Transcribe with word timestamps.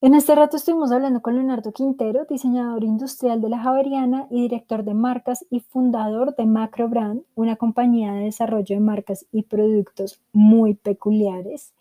En 0.00 0.14
este 0.14 0.36
rato 0.36 0.56
estuvimos 0.56 0.92
hablando 0.92 1.20
con 1.22 1.34
Leonardo 1.34 1.72
Quintero, 1.72 2.24
diseñador 2.24 2.84
industrial 2.84 3.40
de 3.40 3.48
la 3.48 3.58
Javeriana 3.58 4.28
y 4.30 4.42
director 4.42 4.84
de 4.84 4.94
marcas 4.94 5.44
y 5.50 5.58
fundador 5.58 6.36
de 6.36 6.46
Macro 6.46 6.88
Brand, 6.88 7.22
una 7.34 7.56
compañía 7.56 8.12
de 8.12 8.26
desarrollo 8.26 8.76
de 8.76 8.80
marcas 8.80 9.26
y 9.32 9.42
productos 9.42 10.20
muy 10.32 10.74
peculiares. 10.74 11.74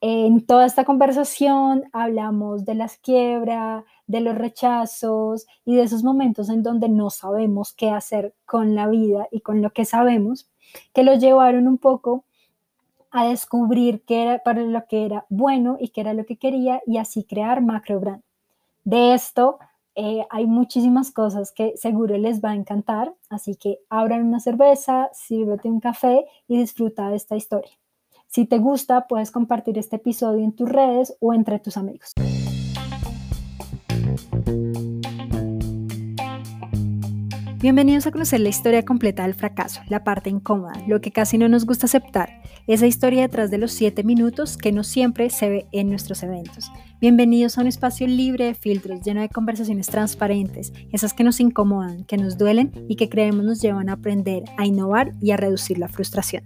En 0.00 0.44
toda 0.44 0.66
esta 0.66 0.84
conversación 0.84 1.84
hablamos 1.92 2.64
de 2.64 2.74
las 2.74 2.96
quiebras, 2.96 3.84
de 4.08 4.22
los 4.22 4.34
rechazos 4.34 5.46
y 5.64 5.76
de 5.76 5.82
esos 5.82 6.02
momentos 6.02 6.48
en 6.48 6.64
donde 6.64 6.88
no 6.88 7.10
sabemos 7.10 7.74
qué 7.74 7.90
hacer 7.90 8.34
con 8.44 8.74
la 8.74 8.88
vida 8.88 9.28
y 9.30 9.40
con 9.40 9.62
lo 9.62 9.70
que 9.70 9.84
sabemos, 9.84 10.50
que 10.92 11.04
lo 11.04 11.14
llevaron 11.14 11.68
un 11.68 11.78
poco 11.78 12.24
a 13.12 13.26
descubrir 13.26 14.02
qué 14.04 14.22
era 14.22 14.38
para 14.38 14.62
lo 14.62 14.86
que 14.86 15.04
era 15.04 15.26
bueno 15.28 15.76
y 15.78 15.88
qué 15.88 16.00
era 16.00 16.14
lo 16.14 16.24
que 16.24 16.36
quería 16.36 16.82
y 16.86 16.96
así 16.98 17.24
crear 17.24 17.62
macro 17.62 18.00
brand. 18.00 18.22
De 18.84 19.14
esto 19.14 19.58
eh, 19.94 20.26
hay 20.30 20.46
muchísimas 20.46 21.10
cosas 21.10 21.52
que 21.52 21.74
seguro 21.76 22.16
les 22.16 22.42
va 22.42 22.50
a 22.50 22.54
encantar, 22.54 23.14
así 23.28 23.54
que 23.54 23.78
abran 23.90 24.26
una 24.26 24.40
cerveza, 24.40 25.10
sírvete 25.12 25.68
un 25.68 25.80
café 25.80 26.24
y 26.48 26.58
disfruta 26.58 27.10
de 27.10 27.16
esta 27.16 27.36
historia. 27.36 27.72
Si 28.26 28.46
te 28.46 28.58
gusta, 28.58 29.06
puedes 29.06 29.30
compartir 29.30 29.76
este 29.76 29.96
episodio 29.96 30.42
en 30.42 30.52
tus 30.52 30.68
redes 30.68 31.14
o 31.20 31.34
entre 31.34 31.58
tus 31.58 31.76
amigos. 31.76 32.12
Bienvenidos 37.62 38.08
a 38.08 38.10
conocer 38.10 38.40
la 38.40 38.48
historia 38.48 38.84
completa 38.84 39.22
del 39.22 39.34
fracaso, 39.36 39.82
la 39.88 40.02
parte 40.02 40.28
incómoda, 40.28 40.72
lo 40.88 41.00
que 41.00 41.12
casi 41.12 41.38
no 41.38 41.48
nos 41.48 41.64
gusta 41.64 41.86
aceptar, 41.86 42.42
esa 42.66 42.88
historia 42.88 43.22
detrás 43.22 43.52
de 43.52 43.58
los 43.58 43.70
siete 43.70 44.02
minutos 44.02 44.56
que 44.56 44.72
no 44.72 44.82
siempre 44.82 45.30
se 45.30 45.48
ve 45.48 45.66
en 45.70 45.88
nuestros 45.88 46.24
eventos. 46.24 46.72
Bienvenidos 47.00 47.56
a 47.56 47.60
un 47.60 47.68
espacio 47.68 48.08
libre 48.08 48.46
de 48.46 48.54
filtros, 48.54 49.02
lleno 49.02 49.20
de 49.20 49.28
conversaciones 49.28 49.86
transparentes, 49.86 50.72
esas 50.90 51.14
que 51.14 51.22
nos 51.22 51.38
incomodan, 51.38 52.02
que 52.02 52.16
nos 52.16 52.36
duelen 52.36 52.72
y 52.88 52.96
que 52.96 53.08
creemos 53.08 53.44
nos 53.44 53.62
llevan 53.62 53.90
a 53.90 53.92
aprender, 53.92 54.42
a 54.58 54.66
innovar 54.66 55.12
y 55.20 55.30
a 55.30 55.36
reducir 55.36 55.78
la 55.78 55.86
frustración. 55.86 56.42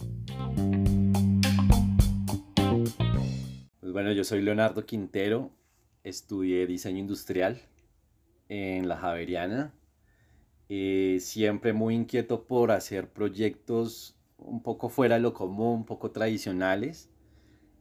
Pues 3.81 3.91
bueno, 3.91 4.13
yo 4.13 4.23
soy 4.23 4.43
Leonardo 4.43 4.85
Quintero, 4.85 5.49
estudié 6.05 6.67
diseño 6.67 6.99
industrial 6.99 7.59
en 8.51 8.87
la 8.87 8.99
Javeriana 8.99 9.73
eh, 10.69 11.19
siempre 11.21 11.73
muy 11.73 11.95
inquieto 11.95 12.45
por 12.45 12.73
hacer 12.73 13.09
proyectos 13.09 14.17
un 14.39 14.63
poco 14.63 14.89
fuera 14.89 15.17
de 15.17 15.21
lo 15.21 15.33
común, 15.33 15.79
un 15.79 15.85
poco 15.87 16.11
tradicionales, 16.11 17.09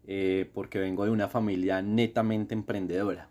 eh, 0.07 0.49
porque 0.53 0.79
vengo 0.79 1.05
de 1.05 1.11
una 1.11 1.27
familia 1.27 1.81
netamente 1.81 2.53
emprendedora 2.53 3.27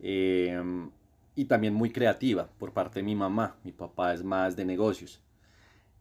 em, 0.00 0.90
y 1.34 1.46
también 1.46 1.74
muy 1.74 1.90
creativa 1.90 2.48
por 2.58 2.72
parte 2.72 3.00
de 3.00 3.04
mi 3.04 3.14
mamá. 3.14 3.56
Mi 3.64 3.72
papá 3.72 4.12
es 4.12 4.22
más 4.22 4.56
de 4.56 4.64
negocios. 4.64 5.22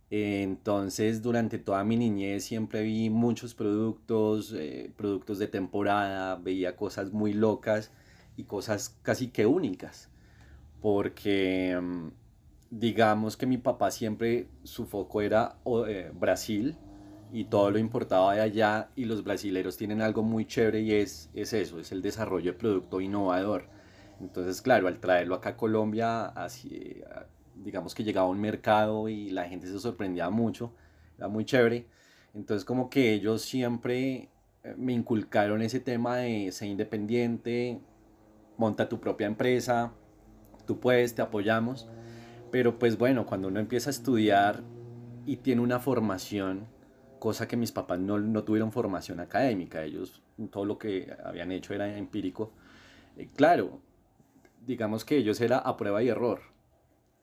Entonces, 0.09 1.22
durante 1.22 1.58
toda 1.59 1.84
mi 1.84 1.98
niñez 1.98 2.44
siempre 2.44 2.84
vi 2.84 3.09
muchos 3.09 3.56
productos, 3.56 4.53
eh, 4.53 4.92
productos 4.98 5.40
de 5.40 5.48
temporada, 5.48 6.36
veía 6.36 6.76
cosas 6.76 7.12
muy 7.12 7.34
locas 7.34 7.92
y 8.38 8.44
cosas 8.44 8.98
casi 9.02 9.30
que 9.30 9.46
únicas, 9.46 10.09
porque 10.81 11.72
em, 11.72 12.12
digamos 12.70 13.38
que 13.38 13.46
mi 13.46 13.58
papá 13.58 13.92
siempre, 13.92 14.48
su 14.64 14.86
foco 14.86 15.22
era 15.22 15.58
eh, 15.88 16.12
Brasil 16.14 16.76
y 17.32 17.46
todo 17.46 17.72
lo 17.72 17.80
importaba 17.80 18.36
de 18.36 18.42
allá 18.42 18.90
y 18.96 19.06
los 19.06 19.24
brasileros 19.24 19.78
tienen 19.78 20.02
algo 20.02 20.24
muy 20.24 20.46
chévere 20.46 20.82
y 20.82 20.94
es, 20.94 21.30
es 21.34 21.54
eso, 21.54 21.80
es 21.80 21.92
el 21.92 22.02
desarrollo 22.02 22.54
de 22.54 22.58
producto 22.58 23.02
innovador. 23.02 23.70
Entonces, 24.20 24.62
claro, 24.62 24.88
al 24.88 25.00
traerlo 25.00 25.36
acá 25.36 25.50
a 25.50 25.58
Colombia, 25.58 26.28
así, 26.28 27.02
digamos 27.56 27.94
que 27.96 28.04
llegaba 28.04 28.28
a 28.28 28.30
un 28.30 28.40
mercado 28.40 29.10
y 29.10 29.30
la 29.30 29.46
gente 29.46 29.68
se 29.68 29.80
sorprendía 29.80 30.30
mucho, 30.30 30.74
era 31.18 31.28
muy 31.28 31.46
chévere. 31.46 31.86
Entonces, 32.34 32.66
como 32.66 32.90
que 32.90 33.14
ellos 33.14 33.42
siempre 33.42 34.30
eh, 34.64 34.75
me 34.78 34.94
inculcaron 34.94 35.62
ese 35.62 35.80
tema 35.80 36.18
de 36.18 36.52
ser 36.52 36.70
independiente, 36.70 37.80
monta 38.58 38.90
tu 38.90 39.00
propia 39.00 39.28
empresa, 39.28 39.94
tú 40.66 40.80
puedes, 40.80 41.16
te 41.16 41.22
apoyamos. 41.22 41.90
Pero 42.56 42.80
pues 42.80 42.98
bueno, 42.98 43.26
cuando 43.26 43.50
uno 43.50 43.60
empieza 43.60 43.90
a 43.90 43.92
estudiar 43.92 44.64
y 45.26 45.36
tiene 45.36 45.60
una 45.62 45.78
formación, 45.82 46.66
cosa 47.20 47.50
que 47.50 47.58
mis 47.58 47.74
papás 47.74 48.00
no, 48.00 48.18
no 48.18 48.46
tuvieron 48.46 48.72
formación 48.72 49.20
académica, 49.20 49.84
ellos 49.84 50.24
todo 50.52 50.64
lo 50.64 50.78
que 50.78 51.14
habían 51.26 51.52
hecho 51.52 51.74
era 51.74 51.98
empírico, 51.98 52.54
eh, 53.18 53.28
claro, 53.36 53.82
digamos 54.66 55.04
que 55.04 55.18
ellos 55.18 55.42
era 55.42 55.58
a 55.58 55.76
prueba 55.76 56.02
y 56.02 56.08
error. 56.08 56.44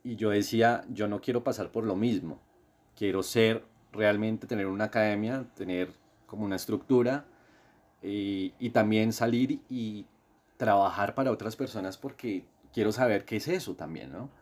Y 0.05 0.17
yo 0.17 0.29
decía, 0.29 0.85
yo 0.91 1.09
no 1.09 1.23
quiero 1.23 1.43
pasar 1.43 1.73
por 1.73 1.85
lo 1.85 1.97
mismo, 1.97 2.43
quiero 2.95 3.23
ser 3.23 3.65
realmente, 3.91 4.47
tener 4.47 4.67
una 4.67 4.85
academia, 4.85 5.47
tener 5.57 5.95
como 6.27 6.45
una 6.45 6.57
estructura 6.57 7.25
y, 8.03 8.53
y 8.59 8.69
también 8.69 9.15
salir 9.15 9.63
y 9.71 10.05
trabajar 10.59 11.15
para 11.15 11.33
otras 11.33 11.57
personas 11.57 11.97
porque 11.97 12.45
quiero 12.75 12.93
saber 12.93 13.25
qué 13.25 13.37
es 13.37 13.49
eso 13.49 13.75
también, 13.75 14.13
¿no? 14.13 14.42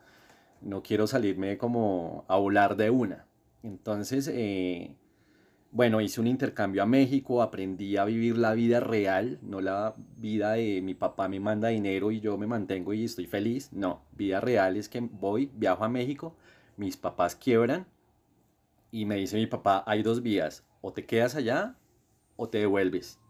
No 0.60 0.82
quiero 0.82 1.06
salirme 1.06 1.58
como 1.58 2.24
a 2.28 2.36
volar 2.36 2.76
de 2.76 2.90
una. 2.90 3.26
Entonces, 3.62 4.28
eh, 4.32 4.96
bueno, 5.72 6.00
hice 6.00 6.20
un 6.20 6.26
intercambio 6.26 6.82
a 6.82 6.86
México, 6.86 7.42
aprendí 7.42 7.96
a 7.96 8.04
vivir 8.04 8.36
la 8.36 8.54
vida 8.54 8.80
real, 8.80 9.38
no 9.42 9.60
la 9.60 9.94
vida 10.16 10.52
de 10.52 10.82
mi 10.82 10.94
papá 10.94 11.28
me 11.28 11.38
manda 11.40 11.68
dinero 11.68 12.10
y 12.10 12.20
yo 12.20 12.36
me 12.38 12.46
mantengo 12.46 12.92
y 12.92 13.04
estoy 13.04 13.26
feliz. 13.26 13.72
No, 13.72 14.02
vida 14.12 14.40
real 14.40 14.76
es 14.76 14.88
que 14.88 15.00
voy, 15.00 15.50
viajo 15.54 15.84
a 15.84 15.88
México, 15.88 16.36
mis 16.76 16.96
papás 16.96 17.36
quiebran 17.36 17.86
y 18.90 19.04
me 19.04 19.16
dice 19.16 19.36
mi 19.36 19.46
papá, 19.46 19.84
hay 19.86 20.02
dos 20.02 20.22
vías, 20.22 20.66
o 20.80 20.92
te 20.92 21.06
quedas 21.06 21.36
allá 21.36 21.76
o 22.36 22.48
te 22.48 22.58
devuelves. 22.58 23.20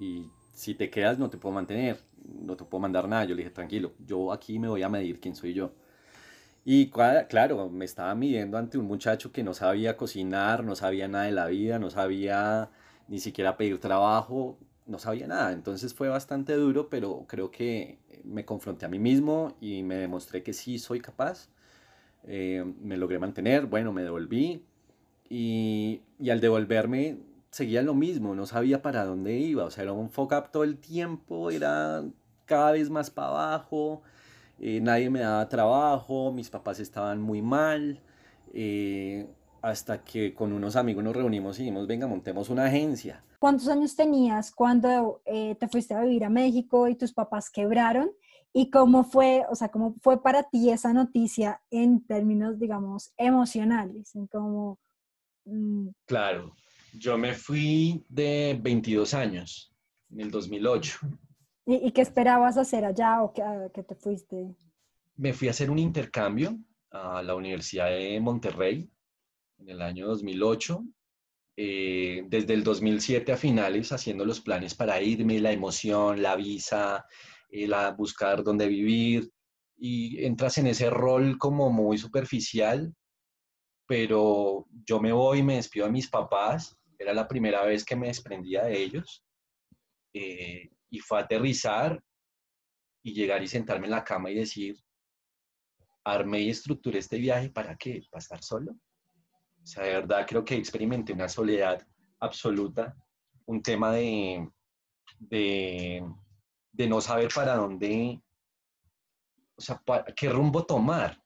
Y 0.00 0.30
si 0.52 0.74
te 0.74 0.90
quedas 0.90 1.18
no 1.18 1.30
te 1.30 1.38
puedo 1.38 1.54
mantener, 1.54 2.00
no 2.24 2.56
te 2.56 2.64
puedo 2.64 2.80
mandar 2.80 3.08
nada. 3.08 3.24
Yo 3.24 3.34
le 3.34 3.42
dije, 3.42 3.54
tranquilo, 3.54 3.92
yo 4.04 4.32
aquí 4.32 4.58
me 4.58 4.68
voy 4.68 4.82
a 4.82 4.88
medir 4.88 5.20
quién 5.20 5.36
soy 5.36 5.54
yo. 5.54 5.72
Y 6.64 6.88
claro, 6.88 7.68
me 7.68 7.84
estaba 7.84 8.14
midiendo 8.14 8.56
ante 8.56 8.78
un 8.78 8.86
muchacho 8.86 9.32
que 9.32 9.42
no 9.42 9.52
sabía 9.52 9.96
cocinar, 9.98 10.64
no 10.64 10.74
sabía 10.74 11.08
nada 11.08 11.24
de 11.24 11.32
la 11.32 11.46
vida, 11.46 11.78
no 11.78 11.90
sabía 11.90 12.70
ni 13.06 13.18
siquiera 13.18 13.58
pedir 13.58 13.78
trabajo, 13.80 14.58
no 14.86 14.98
sabía 14.98 15.26
nada. 15.26 15.52
Entonces 15.52 15.92
fue 15.92 16.08
bastante 16.08 16.54
duro, 16.54 16.88
pero 16.88 17.26
creo 17.28 17.50
que 17.50 17.98
me 18.24 18.46
confronté 18.46 18.86
a 18.86 18.88
mí 18.88 18.98
mismo 18.98 19.56
y 19.60 19.82
me 19.82 19.96
demostré 19.96 20.42
que 20.42 20.54
sí 20.54 20.78
soy 20.78 21.00
capaz. 21.00 21.48
Eh, 22.26 22.64
me 22.80 22.96
logré 22.96 23.18
mantener, 23.18 23.66
bueno, 23.66 23.92
me 23.92 24.02
devolví 24.02 24.64
y, 25.28 26.00
y 26.18 26.30
al 26.30 26.40
devolverme 26.40 27.18
seguía 27.50 27.82
lo 27.82 27.94
mismo, 27.94 28.34
no 28.34 28.46
sabía 28.46 28.80
para 28.82 29.04
dónde 29.04 29.36
iba, 29.36 29.64
o 29.64 29.70
sea, 29.70 29.84
era 29.84 29.92
un 29.92 30.10
fuck 30.10 30.32
up 30.32 30.50
todo 30.50 30.64
el 30.64 30.78
tiempo, 30.78 31.50
era 31.50 32.02
cada 32.46 32.72
vez 32.72 32.88
más 32.90 33.10
para 33.10 33.28
abajo 33.28 34.02
eh, 34.66 34.80
nadie 34.80 35.10
me 35.10 35.20
daba 35.20 35.46
trabajo, 35.46 36.32
mis 36.32 36.48
papás 36.48 36.80
estaban 36.80 37.20
muy 37.20 37.42
mal, 37.42 38.00
eh, 38.54 39.28
hasta 39.60 40.02
que 40.02 40.32
con 40.32 40.54
unos 40.54 40.74
amigos 40.74 41.04
nos 41.04 41.14
reunimos 41.14 41.58
y 41.58 41.64
dijimos, 41.64 41.86
venga, 41.86 42.06
montemos 42.06 42.48
una 42.48 42.64
agencia. 42.64 43.22
¿Cuántos 43.38 43.68
años 43.68 43.94
tenías 43.94 44.50
cuando 44.50 45.20
eh, 45.26 45.54
te 45.56 45.68
fuiste 45.68 45.92
a 45.92 46.00
vivir 46.00 46.24
a 46.24 46.30
México 46.30 46.88
y 46.88 46.94
tus 46.94 47.12
papás 47.12 47.50
quebraron? 47.50 48.10
¿Y 48.54 48.70
cómo 48.70 49.04
fue, 49.04 49.44
o 49.50 49.54
sea, 49.54 49.68
cómo 49.68 49.96
fue 50.00 50.22
para 50.22 50.44
ti 50.44 50.70
esa 50.70 50.94
noticia 50.94 51.60
en 51.70 52.02
términos, 52.06 52.58
digamos, 52.58 53.12
emocionales? 53.18 54.14
En 54.14 54.26
cómo, 54.28 54.78
mm, 55.44 55.88
Claro, 56.06 56.56
yo 56.98 57.18
me 57.18 57.34
fui 57.34 58.02
de 58.08 58.58
22 58.62 59.12
años, 59.12 59.74
en 60.10 60.20
el 60.22 60.30
2008. 60.30 61.00
¿Y, 61.66 61.92
qué 61.92 62.02
esperabas 62.02 62.58
hacer 62.58 62.84
allá 62.84 63.22
o 63.22 63.32
qué, 63.32 63.82
te 63.82 63.94
fuiste? 63.94 64.54
Me 65.16 65.32
fui 65.32 65.48
a 65.48 65.52
hacer 65.52 65.70
un 65.70 65.78
intercambio 65.78 66.58
a 66.90 67.22
la 67.22 67.34
Universidad 67.34 67.88
de 67.88 68.20
Monterrey 68.20 68.90
en 69.58 69.68
el 69.70 69.80
año 69.80 70.06
2008. 70.08 70.84
Eh, 71.56 72.24
desde 72.28 72.54
el 72.54 72.64
2007 72.64 73.32
a 73.32 73.36
finales 73.36 73.92
haciendo 73.92 74.24
los 74.24 74.40
planes 74.40 74.74
para 74.74 75.00
irme, 75.00 75.40
la 75.40 75.52
emoción, 75.52 76.20
la 76.20 76.36
visa, 76.36 77.06
el 77.48 77.70
la 77.70 77.92
buscar 77.92 78.42
dónde 78.42 78.66
vivir 78.66 79.30
y 79.76 80.24
entras 80.24 80.58
en 80.58 80.66
ese 80.66 80.90
rol 80.90 81.38
como 81.38 81.70
muy 81.70 81.96
superficial, 81.98 82.94
pero 83.86 84.66
yo 84.84 85.00
me 85.00 85.12
voy, 85.12 85.42
me 85.42 85.56
despido 85.56 85.86
a 85.86 85.90
mis 85.90 86.08
papás, 86.08 86.76
era 86.98 87.14
la 87.14 87.28
primera 87.28 87.64
vez 87.64 87.84
que 87.84 87.96
me 87.96 88.08
desprendía 88.08 88.64
de 88.64 88.82
ellos. 88.82 89.24
Eh, 90.12 90.70
y 90.94 91.00
fue 91.00 91.18
aterrizar 91.18 92.00
y 93.02 93.12
llegar 93.12 93.42
y 93.42 93.48
sentarme 93.48 93.86
en 93.86 93.90
la 93.90 94.04
cama 94.04 94.30
y 94.30 94.36
decir, 94.36 94.80
armé 96.04 96.42
y 96.42 96.50
estructuré 96.50 97.00
este 97.00 97.18
viaje 97.18 97.50
para 97.50 97.76
qué, 97.76 98.00
para 98.08 98.20
estar 98.20 98.40
solo. 98.44 98.72
O 98.72 99.66
sea, 99.66 99.82
de 99.82 99.94
verdad 99.94 100.24
creo 100.24 100.44
que 100.44 100.54
experimenté 100.54 101.12
una 101.12 101.28
soledad 101.28 101.84
absoluta, 102.20 102.96
un 103.46 103.60
tema 103.60 103.90
de, 103.90 104.48
de, 105.18 106.06
de 106.70 106.88
no 106.88 107.00
saber 107.00 107.28
para 107.34 107.56
dónde, 107.56 108.22
o 109.56 109.60
sea, 109.60 109.82
qué 110.14 110.28
rumbo 110.28 110.64
tomar. 110.64 111.20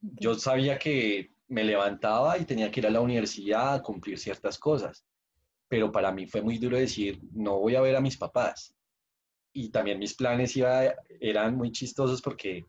Yo 0.00 0.36
sabía 0.36 0.78
que 0.78 1.34
me 1.48 1.64
levantaba 1.64 2.38
y 2.38 2.44
tenía 2.44 2.70
que 2.70 2.78
ir 2.78 2.86
a 2.86 2.90
la 2.90 3.00
universidad 3.00 3.74
a 3.74 3.82
cumplir 3.82 4.16
ciertas 4.16 4.58
cosas, 4.60 5.04
pero 5.68 5.90
para 5.90 6.12
mí 6.12 6.26
fue 6.26 6.42
muy 6.42 6.58
duro 6.58 6.76
decir, 6.76 7.20
no 7.32 7.58
voy 7.58 7.76
a 7.76 7.80
ver 7.80 7.96
a 7.96 8.00
mis 8.00 8.16
papás. 8.16 8.74
Y 9.52 9.70
también 9.70 9.98
mis 9.98 10.14
planes 10.14 10.56
iba, 10.56 10.94
eran 11.20 11.56
muy 11.56 11.70
chistosos 11.72 12.20
porque 12.20 12.64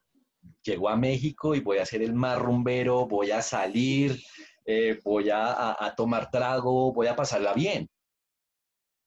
llego 0.63 0.89
a 0.89 0.95
México 0.95 1.55
y 1.55 1.59
voy 1.59 1.79
a 1.79 1.85
ser 1.85 2.01
el 2.01 2.13
más 2.13 2.39
rumbero, 2.39 3.07
voy 3.07 3.31
a 3.31 3.41
salir, 3.41 4.19
eh, 4.65 4.99
voy 5.03 5.29
a, 5.31 5.93
tomar 5.95 6.29
trago, 6.29 6.93
voy 6.93 7.07
a 7.07 7.15
pasarla 7.15 7.53
bien. 7.53 7.89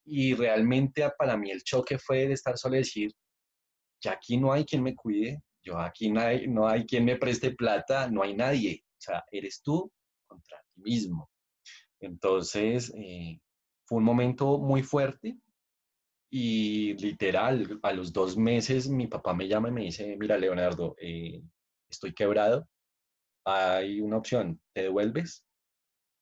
Y 0.04 0.34
realmente 0.34 1.08
para 1.18 1.36
mí 1.36 1.50
el 1.50 1.62
choque 1.62 1.98
fue 1.98 2.26
de 2.26 2.34
estar 2.34 2.56
solo 2.56 2.76
y 2.76 2.78
decir, 2.78 3.12
ya 4.02 4.12
aquí 4.12 4.36
no 4.36 4.52
hay 4.52 4.64
quien 4.64 4.82
me 4.82 4.94
cuide, 4.94 5.42
yo 5.62 5.78
aquí 5.78 6.10
no 6.10 6.20
hay, 6.20 6.46
no 6.48 6.66
hay 6.66 6.86
quien 6.86 7.04
me 7.04 7.16
preste 7.16 7.50
plata, 7.50 8.08
no 8.08 8.22
hay 8.22 8.34
nadie. 8.34 8.84
O 8.84 9.00
sea, 9.00 9.24
eres 9.30 9.60
tú 9.62 9.92
contra 10.26 10.58
ti 10.74 10.82
mismo. 10.82 11.28
Entonces, 12.00 12.92
eh, 12.96 13.40
fue 13.88 13.98
un 13.98 14.04
momento 14.04 14.58
muy 14.58 14.82
fuerte 14.82 15.38
y 16.30 16.92
literal, 16.98 17.80
a 17.82 17.92
los 17.94 18.12
dos 18.12 18.36
meses 18.36 18.86
mi 18.86 19.06
papá 19.06 19.32
me 19.32 19.48
llama 19.48 19.70
y 19.70 19.72
me 19.72 19.80
dice, 19.84 20.14
mira, 20.18 20.36
Leonardo, 20.36 20.94
eh, 20.98 21.42
estoy 21.90 22.12
quebrado, 22.12 22.68
hay 23.46 24.02
una 24.02 24.18
opción, 24.18 24.60
te 24.74 24.82
devuelves 24.82 25.46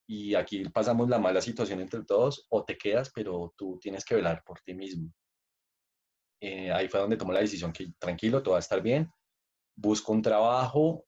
y 0.07 0.33
aquí 0.35 0.63
pasamos 0.69 1.09
la 1.09 1.19
mala 1.19 1.41
situación 1.41 1.81
entre 1.81 2.05
todos 2.05 2.47
o 2.49 2.63
te 2.63 2.77
quedas, 2.77 3.11
pero 3.13 3.53
tú 3.57 3.77
tienes 3.81 4.05
que 4.05 4.15
velar 4.15 4.41
por 4.45 4.61
ti 4.61 4.73
mismo. 4.73 5.11
Eh, 6.39 6.71
ahí 6.71 6.87
fue 6.87 7.01
donde 7.01 7.17
tomó 7.17 7.33
la 7.33 7.41
decisión 7.41 7.73
que 7.73 7.91
tranquilo, 7.99 8.41
todo 8.41 8.53
va 8.53 8.59
a 8.59 8.61
estar 8.61 8.81
bien, 8.81 9.11
busco 9.75 10.13
un 10.13 10.21
trabajo, 10.21 11.05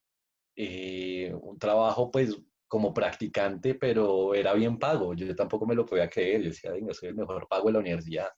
eh, 0.58 1.34
un 1.42 1.58
trabajo 1.58 2.12
pues 2.12 2.36
como 2.70 2.94
practicante, 2.94 3.76
pero 3.76 4.34
era 4.36 4.54
bien 4.54 4.78
pago, 4.78 5.14
yo 5.16 5.36
tampoco 5.36 5.66
me 5.66 5.76
lo 5.76 5.86
podía 5.86 6.08
creer, 6.08 6.42
yo 6.42 6.50
decía, 6.50 6.72
venga, 6.72 6.94
soy 6.94 7.10
el 7.10 7.16
mejor 7.16 7.48
pago 7.50 7.68
de 7.68 7.74
la 7.74 7.80
universidad, 7.80 8.30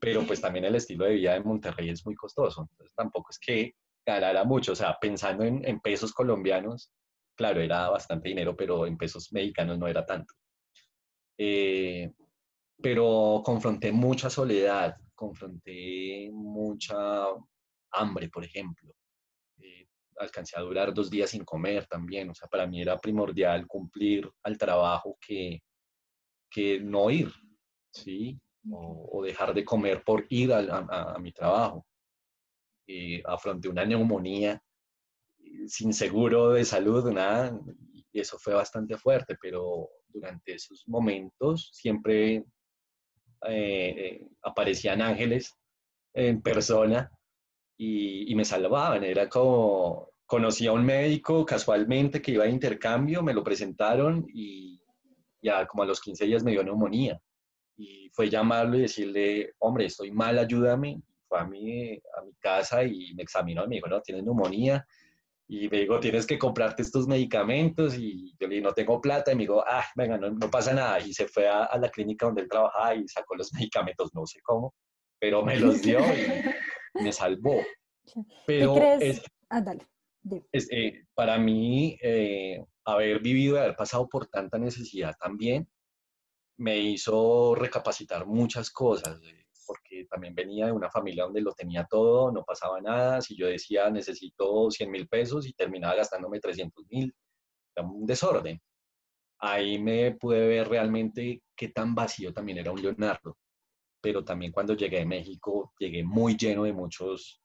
pero 0.00 0.26
pues 0.26 0.40
también 0.40 0.64
el 0.64 0.74
estilo 0.74 1.04
de 1.04 1.14
vida 1.14 1.34
de 1.34 1.40
Monterrey 1.40 1.88
es 1.88 2.04
muy 2.04 2.16
costoso, 2.16 2.68
entonces 2.68 2.94
tampoco 2.94 3.30
es 3.30 3.38
que 3.38 3.74
ganara 4.04 4.42
mucho, 4.44 4.72
o 4.72 4.76
sea, 4.76 4.98
pensando 5.00 5.44
en, 5.44 5.64
en 5.64 5.80
pesos 5.80 6.12
colombianos, 6.12 6.92
claro, 7.36 7.60
era 7.60 7.88
bastante 7.88 8.28
dinero, 8.28 8.56
pero 8.56 8.84
en 8.84 8.98
pesos 8.98 9.32
mexicanos 9.32 9.78
no 9.78 9.86
era 9.86 10.04
tanto. 10.04 10.34
Eh, 11.38 12.12
pero 12.82 13.42
confronté 13.44 13.92
mucha 13.92 14.28
soledad, 14.28 14.96
confronté 15.14 16.28
mucha 16.32 16.96
hambre, 17.92 18.28
por 18.28 18.44
ejemplo. 18.44 18.92
Eh, 20.12 20.22
alcancé 20.22 20.58
a 20.58 20.62
durar 20.62 20.92
dos 20.92 21.10
días 21.10 21.30
sin 21.30 21.44
comer 21.44 21.86
también, 21.86 22.30
o 22.30 22.34
sea, 22.34 22.48
para 22.48 22.66
mí 22.66 22.80
era 22.80 22.98
primordial 22.98 23.66
cumplir 23.66 24.30
al 24.42 24.58
trabajo 24.58 25.16
que, 25.20 25.62
que 26.50 26.80
no 26.80 27.10
ir, 27.10 27.32
¿sí? 27.92 28.38
O, 28.70 29.22
dejar 29.24 29.54
de 29.54 29.64
comer 29.64 30.04
por 30.04 30.26
ir 30.28 30.52
a, 30.52 31.18
mi 31.18 31.32
trabajo. 31.32 31.84
Y 32.86 33.20
afronté 33.26 33.68
una 33.68 33.84
neumonía 33.84 34.62
sin 35.66 35.92
seguro 35.92 36.52
de 36.52 36.64
salud, 36.64 37.10
nada, 37.10 37.58
y 38.12 38.20
eso 38.20 38.38
fue 38.38 38.54
bastante 38.54 38.96
fuerte, 38.96 39.36
pero 39.40 39.88
durante 40.08 40.54
esos 40.54 40.84
momentos 40.86 41.70
siempre 41.72 42.36
eh, 42.36 42.44
eh, 43.48 44.28
aparecían 44.42 45.02
ángeles 45.02 45.52
en 46.14 46.40
persona 46.42 47.10
y, 47.76 48.30
y, 48.30 48.34
me 48.34 48.44
salvaban. 48.44 49.04
Era 49.04 49.28
como, 49.28 50.10
conocí 50.26 50.66
a 50.66 50.72
un 50.72 50.84
médico 50.84 51.44
casualmente 51.44 52.22
que 52.22 52.32
iba 52.32 52.44
de 52.44 52.50
intercambio, 52.50 53.22
me 53.22 53.34
lo 53.34 53.44
presentaron 53.44 54.26
y 54.32 54.80
ya 55.42 55.66
como 55.66 55.82
a 55.82 55.86
los 55.86 56.00
15 56.00 56.24
días 56.26 56.44
me 56.44 56.52
dio 56.52 56.62
neumonía. 56.62 57.20
Y 57.76 58.10
fue 58.12 58.30
llamarlo 58.30 58.76
y 58.76 58.82
decirle, 58.82 59.54
hombre, 59.58 59.86
estoy 59.86 60.10
mal, 60.10 60.38
ayúdame. 60.38 61.00
Fue 61.28 61.40
a 61.40 61.44
mi, 61.44 61.92
a 61.92 62.22
mi 62.24 62.34
casa 62.40 62.84
y 62.84 63.14
me 63.14 63.22
examinó 63.22 63.64
y 63.64 63.68
me 63.68 63.74
dijo, 63.76 63.88
no, 63.88 64.00
tienes 64.02 64.24
neumonía 64.24 64.86
y 65.48 65.68
me 65.68 65.80
dijo, 65.80 66.00
tienes 66.00 66.26
que 66.26 66.38
comprarte 66.38 66.80
estos 66.80 67.06
medicamentos 67.06 67.94
y 67.94 68.34
yo 68.40 68.48
le 68.48 68.54
dije, 68.54 68.62
no 68.62 68.72
tengo 68.72 69.00
plata 69.02 69.32
y 69.32 69.34
me 69.34 69.42
dijo, 69.42 69.62
ah, 69.66 69.84
venga, 69.94 70.16
no, 70.16 70.30
no 70.30 70.50
pasa 70.50 70.72
nada. 70.72 70.98
Y 71.00 71.12
se 71.12 71.28
fue 71.28 71.46
a, 71.46 71.76
la 71.78 71.90
clínica 71.90 72.24
donde 72.24 72.40
él 72.40 72.48
trabajaba 72.48 72.94
y 72.94 73.06
sacó 73.06 73.36
los 73.36 73.52
medicamentos, 73.54 74.14
no 74.14 74.24
sé 74.24 74.40
cómo, 74.42 74.72
pero 75.20 75.44
me 75.44 75.58
los 75.58 75.82
dio 75.82 76.00
y 76.00 76.42
me 76.94 77.12
salvó. 77.12 77.60
Pero 78.46 78.74
crees? 78.74 79.02
Es, 79.02 79.22
ah, 79.50 79.60
dale. 79.60 79.86
Es, 80.52 80.68
eh, 80.70 81.04
para 81.14 81.38
mí, 81.38 81.96
eh, 82.02 82.64
haber 82.84 83.20
vivido 83.20 83.56
y 83.56 83.58
haber 83.58 83.76
pasado 83.76 84.08
por 84.08 84.26
tanta 84.26 84.58
necesidad 84.58 85.14
también 85.18 85.68
me 86.58 86.78
hizo 86.78 87.54
recapacitar 87.54 88.26
muchas 88.26 88.70
cosas 88.70 89.20
porque 89.66 90.06
también 90.10 90.34
venía 90.34 90.66
de 90.66 90.72
una 90.72 90.90
familia 90.90 91.24
donde 91.24 91.40
lo 91.40 91.52
tenía 91.52 91.86
todo, 91.88 92.30
no 92.32 92.44
pasaba 92.44 92.80
nada. 92.80 93.20
Si 93.20 93.36
yo 93.36 93.46
decía 93.46 93.90
necesito 93.90 94.70
100 94.70 94.90
mil 94.90 95.08
pesos 95.08 95.46
y 95.46 95.52
terminaba 95.52 95.94
gastándome 95.94 96.40
300 96.40 96.84
mil, 96.90 97.14
era 97.74 97.86
un 97.86 98.04
desorden. 98.06 98.60
Ahí 99.38 99.78
me 99.78 100.12
pude 100.12 100.46
ver 100.46 100.68
realmente 100.68 101.42
qué 101.56 101.68
tan 101.68 101.94
vacío 101.94 102.32
también 102.32 102.58
era 102.58 102.72
un 102.72 102.82
Leonardo. 102.82 103.36
Pero 104.02 104.24
también 104.24 104.52
cuando 104.52 104.74
llegué 104.74 105.00
a 105.00 105.06
México, 105.06 105.72
llegué 105.78 106.04
muy 106.04 106.36
lleno 106.36 106.64
de 106.64 106.72
muchos 106.72 107.40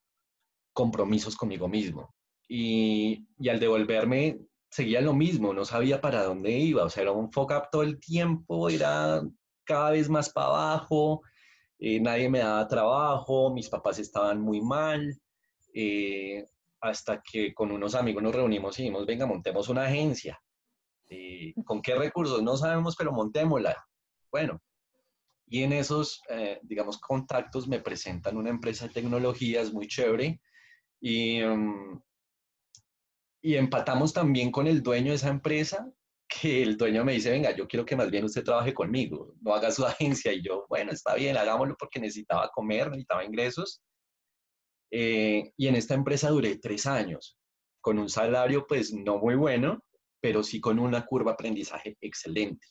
compromisos 0.74 1.36
conmigo 1.36 1.68
mismo. 1.68 2.14
Y, 2.50 3.26
al 3.50 3.60
devolverme, 3.60 4.40
seguía 4.70 5.02
lo 5.02 5.14
mismo, 5.14 5.54
no 5.54 5.66
sabía 5.66 6.02
para 6.02 6.24
dónde 6.24 6.52
iba, 6.52 6.84
o 6.84 6.90
sea, 6.90 7.04
era 7.04 7.12
un 7.12 7.32
fuck 7.32 7.70
todo 7.72 7.84
el 7.84 8.00
tiempo, 8.00 8.70
era 8.70 9.22
cada 9.64 9.92
vez 9.92 10.10
más 10.10 10.30
para 10.30 10.48
abajo, 10.48 11.22
eh, 11.80 12.00
nadie 12.00 12.30
me 12.30 12.40
daba 12.40 12.68
trabajo, 12.68 13.54
mis 13.54 13.70
papás 13.70 14.00
estaban 14.00 14.42
muy 14.42 14.62
mal, 14.62 15.20
eh, 15.74 16.46
hasta 16.82 17.22
que 17.22 17.54
con 17.54 17.72
unos 17.72 17.96
amigos 17.96 18.24
nos 18.24 18.36
reunimos 18.36 18.78
y 18.78 18.84
dijimos, 18.84 19.06
venga, 19.06 19.26
montemos 19.26 19.70
una 19.70 19.86
agencia. 19.86 20.42
Eh, 21.10 21.54
¿Con 21.66 21.82
qué 21.82 21.96
recursos? 21.96 22.42
No 22.42 22.58
sabemos, 22.58 22.96
pero 22.96 23.12
montémosla. 23.12 23.76
Bueno, 24.32 24.62
y 25.48 25.64
en 25.64 25.74
esos, 25.74 26.22
digamos, 26.64 26.98
contactos 27.00 27.68
me 27.68 27.80
presentan 27.80 28.38
una 28.38 28.50
empresa 28.50 28.88
de 28.88 28.94
tecnologías 28.94 29.72
muy 29.72 29.88
chévere 29.88 30.42
y, 31.00 31.42
mm, 31.42 32.02
y 33.42 33.56
empatamos 33.56 34.14
también 34.14 34.52
con 34.52 34.68
el 34.68 34.84
dueño 34.84 35.12
de 35.12 35.16
esa 35.16 35.30
empresa 35.30 35.90
que 36.28 36.62
el 36.62 36.78
dueño 36.78 37.06
me 37.06 37.14
dice, 37.14 37.32
venga, 37.32 37.56
yo 37.56 37.68
quiero 37.68 37.86
que 37.86 37.96
más 37.96 38.12
bien 38.12 38.26
usted 38.26 38.44
trabaje 38.44 38.74
conmigo, 38.74 39.34
no 39.42 39.54
haga 39.54 39.72
su 39.72 39.86
agencia. 39.86 40.34
Y 40.34 40.42
yo, 40.42 40.66
bueno, 40.70 40.92
está 40.92 41.16
bien, 41.16 41.38
hagámoslo 41.38 41.76
porque 41.80 42.00
necesitaba 42.00 42.50
comer, 42.50 42.90
necesitaba 42.90 43.24
ingresos. 43.24 43.82
Eh, 44.92 45.52
y 45.58 45.68
en 45.68 45.76
esta 45.76 45.94
empresa 45.94 46.30
duré 46.30 46.58
tres 46.58 46.86
años, 46.86 47.38
con 47.82 48.00
un 48.00 48.10
salario 48.10 48.66
pues 48.68 48.94
no 48.94 49.18
muy 49.18 49.36
bueno, 49.36 49.84
pero 50.22 50.44
sí 50.44 50.60
con 50.60 50.80
una 50.80 51.06
curva 51.06 51.32
de 51.32 51.34
aprendizaje 51.36 51.98
excelente. 52.02 52.68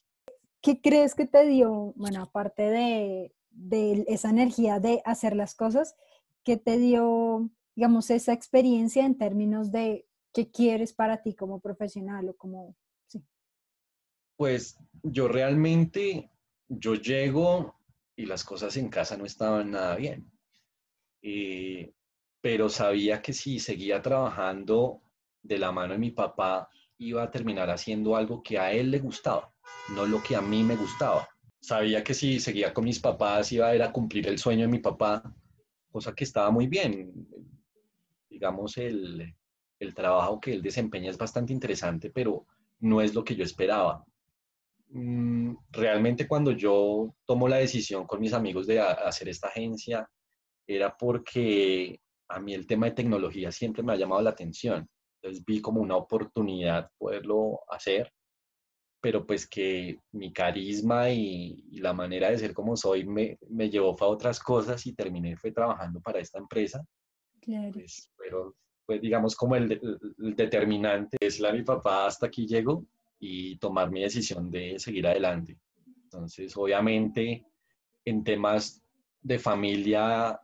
¿Qué 0.60 0.80
crees 0.80 1.14
que 1.14 1.26
te 1.26 1.46
dio, 1.46 1.92
bueno, 1.96 2.22
aparte 2.22 2.62
de, 2.62 3.34
de 3.50 4.04
esa 4.08 4.30
energía 4.30 4.80
de 4.80 5.02
hacer 5.04 5.36
las 5.36 5.54
cosas, 5.54 5.96
qué 6.44 6.56
te 6.56 6.78
dio, 6.78 7.50
digamos, 7.74 8.10
esa 8.10 8.32
experiencia 8.32 9.04
en 9.04 9.16
términos 9.16 9.70
de 9.70 10.06
qué 10.32 10.50
quieres 10.50 10.92
para 10.92 11.22
ti 11.22 11.34
como 11.34 11.60
profesional 11.60 12.28
o 12.28 12.36
como 12.36 12.76
pues 14.36 14.78
yo 15.02 15.28
realmente, 15.28 16.30
yo 16.68 16.94
llego 16.94 17.80
y 18.14 18.26
las 18.26 18.44
cosas 18.44 18.76
en 18.76 18.88
casa 18.88 19.16
no 19.16 19.24
estaban 19.24 19.70
nada 19.70 19.96
bien. 19.96 20.30
Eh, 21.22 21.92
pero 22.40 22.68
sabía 22.68 23.22
que 23.22 23.32
si 23.32 23.58
seguía 23.58 24.02
trabajando 24.02 25.02
de 25.42 25.58
la 25.58 25.72
mano 25.72 25.94
de 25.94 25.98
mi 25.98 26.10
papá, 26.10 26.68
iba 26.98 27.22
a 27.22 27.30
terminar 27.30 27.70
haciendo 27.70 28.14
algo 28.14 28.42
que 28.42 28.58
a 28.58 28.72
él 28.72 28.90
le 28.90 29.00
gustaba, 29.00 29.52
no 29.88 30.06
lo 30.06 30.22
que 30.22 30.36
a 30.36 30.40
mí 30.40 30.64
me 30.64 30.76
gustaba. 30.76 31.28
Sabía 31.60 32.02
que 32.04 32.14
si 32.14 32.38
seguía 32.40 32.72
con 32.72 32.84
mis 32.84 33.00
papás 33.00 33.50
iba 33.52 33.68
a 33.68 33.74
ir 33.74 33.82
a 33.82 33.92
cumplir 33.92 34.28
el 34.28 34.38
sueño 34.38 34.62
de 34.62 34.68
mi 34.68 34.78
papá, 34.78 35.22
cosa 35.90 36.14
que 36.14 36.24
estaba 36.24 36.50
muy 36.50 36.66
bien. 36.66 37.28
Digamos, 38.28 38.76
el, 38.76 39.34
el 39.78 39.94
trabajo 39.94 40.40
que 40.40 40.52
él 40.52 40.62
desempeña 40.62 41.10
es 41.10 41.18
bastante 41.18 41.52
interesante, 41.52 42.10
pero 42.10 42.46
no 42.80 43.00
es 43.00 43.14
lo 43.14 43.24
que 43.24 43.34
yo 43.34 43.44
esperaba. 43.44 44.04
Mm, 44.88 45.56
realmente 45.72 46.28
cuando 46.28 46.52
yo 46.52 47.14
tomo 47.24 47.48
la 47.48 47.56
decisión 47.56 48.06
con 48.06 48.20
mis 48.20 48.32
amigos 48.32 48.66
de 48.66 48.80
hacer 48.80 49.28
esta 49.28 49.48
agencia, 49.48 50.08
era 50.66 50.96
porque 50.96 52.00
a 52.28 52.40
mí 52.40 52.54
el 52.54 52.66
tema 52.66 52.86
de 52.86 52.92
tecnología 52.92 53.52
siempre 53.52 53.82
me 53.82 53.92
ha 53.92 53.96
llamado 53.96 54.22
la 54.22 54.30
atención. 54.30 54.88
Entonces 55.20 55.44
vi 55.44 55.60
como 55.60 55.80
una 55.80 55.96
oportunidad 55.96 56.90
poderlo 56.98 57.60
hacer. 57.68 58.12
Pero 59.00 59.26
pues 59.26 59.48
que 59.48 60.00
mi 60.12 60.32
carisma 60.32 61.10
y, 61.10 61.62
la 61.80 61.92
manera 61.92 62.30
de 62.30 62.38
ser 62.38 62.54
como 62.54 62.76
soy 62.76 63.04
me, 63.04 63.38
me 63.48 63.70
llevó 63.70 63.96
a 64.00 64.06
otras 64.06 64.40
cosas 64.40 64.86
y 64.86 64.94
terminé 64.94 65.36
fue 65.36 65.52
trabajando 65.52 66.00
para 66.00 66.20
esta 66.20 66.38
empresa. 66.38 66.84
Claro. 67.40 67.72
Pues, 67.72 68.10
pero 68.16 68.56
pues 68.86 69.00
digamos 69.00 69.34
como 69.36 69.56
el, 69.56 69.72
el, 69.72 70.34
determinante 70.36 71.16
es 71.20 71.40
la 71.40 71.52
mi 71.52 71.62
papá 71.62 72.06
hasta 72.06 72.26
aquí 72.26 72.46
llego 72.46 72.86
y 73.18 73.56
tomar 73.58 73.90
mi 73.90 74.02
decisión 74.02 74.50
de 74.50 74.78
seguir 74.78 75.06
adelante. 75.06 75.58
Entonces, 76.04 76.56
obviamente, 76.56 77.44
en 78.04 78.24
temas 78.24 78.82
de 79.20 79.38
familia 79.38 80.40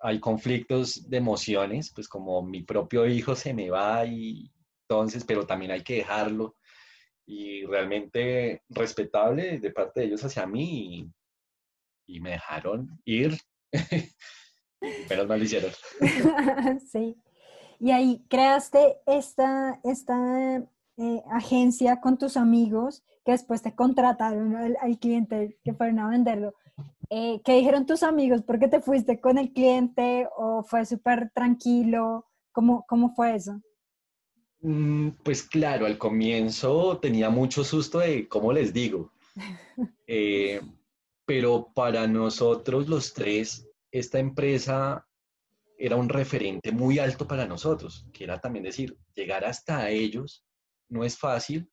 hay 0.00 0.18
conflictos 0.20 1.08
de 1.08 1.16
emociones, 1.18 1.92
pues 1.94 2.08
como 2.08 2.42
mi 2.42 2.62
propio 2.62 3.06
hijo 3.06 3.34
se 3.34 3.52
me 3.52 3.70
va 3.70 4.04
y 4.06 4.50
entonces, 4.88 5.24
pero 5.24 5.46
también 5.46 5.72
hay 5.72 5.82
que 5.82 5.96
dejarlo 5.96 6.54
y 7.26 7.64
realmente 7.66 8.62
respetable 8.68 9.58
de 9.58 9.70
parte 9.72 10.00
de 10.00 10.06
ellos 10.06 10.24
hacia 10.24 10.46
mí 10.46 11.10
y, 12.06 12.20
me 12.20 12.30
dejaron 12.30 13.00
ir. 13.04 13.36
pero 15.08 15.26
mal 15.26 15.42
hicieron. 15.42 15.72
sí. 16.92 17.16
Y 17.80 17.90
ahí 17.90 18.24
creaste 18.28 18.98
esta, 19.06 19.80
esta 19.84 20.62
eh, 20.98 21.22
agencia 21.30 22.00
con 22.00 22.16
tus 22.16 22.36
amigos 22.36 23.04
que 23.24 23.32
después 23.32 23.60
te 23.60 23.74
contrataron 23.74 24.56
al, 24.56 24.98
cliente 24.98 25.58
que 25.64 25.74
fueron 25.74 25.98
a 25.98 26.08
venderlo. 26.08 26.54
Eh, 27.10 27.40
¿Qué 27.44 27.54
dijeron 27.56 27.86
tus 27.86 28.02
amigos? 28.02 28.42
¿Por 28.42 28.58
qué 28.58 28.68
te 28.68 28.80
fuiste 28.80 29.20
con 29.20 29.36
el 29.36 29.52
cliente 29.52 30.28
o 30.36 30.62
fue 30.62 30.86
súper 30.86 31.30
tranquilo? 31.34 32.26
¿Cómo, 32.52 32.86
¿Cómo 32.86 33.14
fue 33.14 33.34
eso? 33.34 33.60
Mm, 34.66 35.10
pues 35.22 35.44
claro, 35.44 35.86
al 35.86 35.96
comienzo 35.96 36.98
tenía 36.98 37.30
mucho 37.30 37.62
susto 37.62 38.00
de 38.00 38.26
cómo 38.28 38.52
les 38.52 38.72
digo. 38.72 39.12
Eh, 40.08 40.60
pero 41.24 41.72
para 41.74 42.06
nosotros 42.06 42.88
los 42.88 43.12
tres, 43.12 43.68
esta 43.90 44.20
empresa 44.20 45.04
era 45.76 45.96
un 45.96 46.08
referente 46.08 46.70
muy 46.70 47.00
alto 47.00 47.26
para 47.26 47.44
nosotros, 47.44 48.06
que 48.12 48.22
era 48.22 48.40
también 48.40 48.64
decir, 48.64 48.96
llegar 49.14 49.44
hasta 49.44 49.90
ellos 49.90 50.46
no 50.88 51.02
es 51.02 51.18
fácil. 51.18 51.68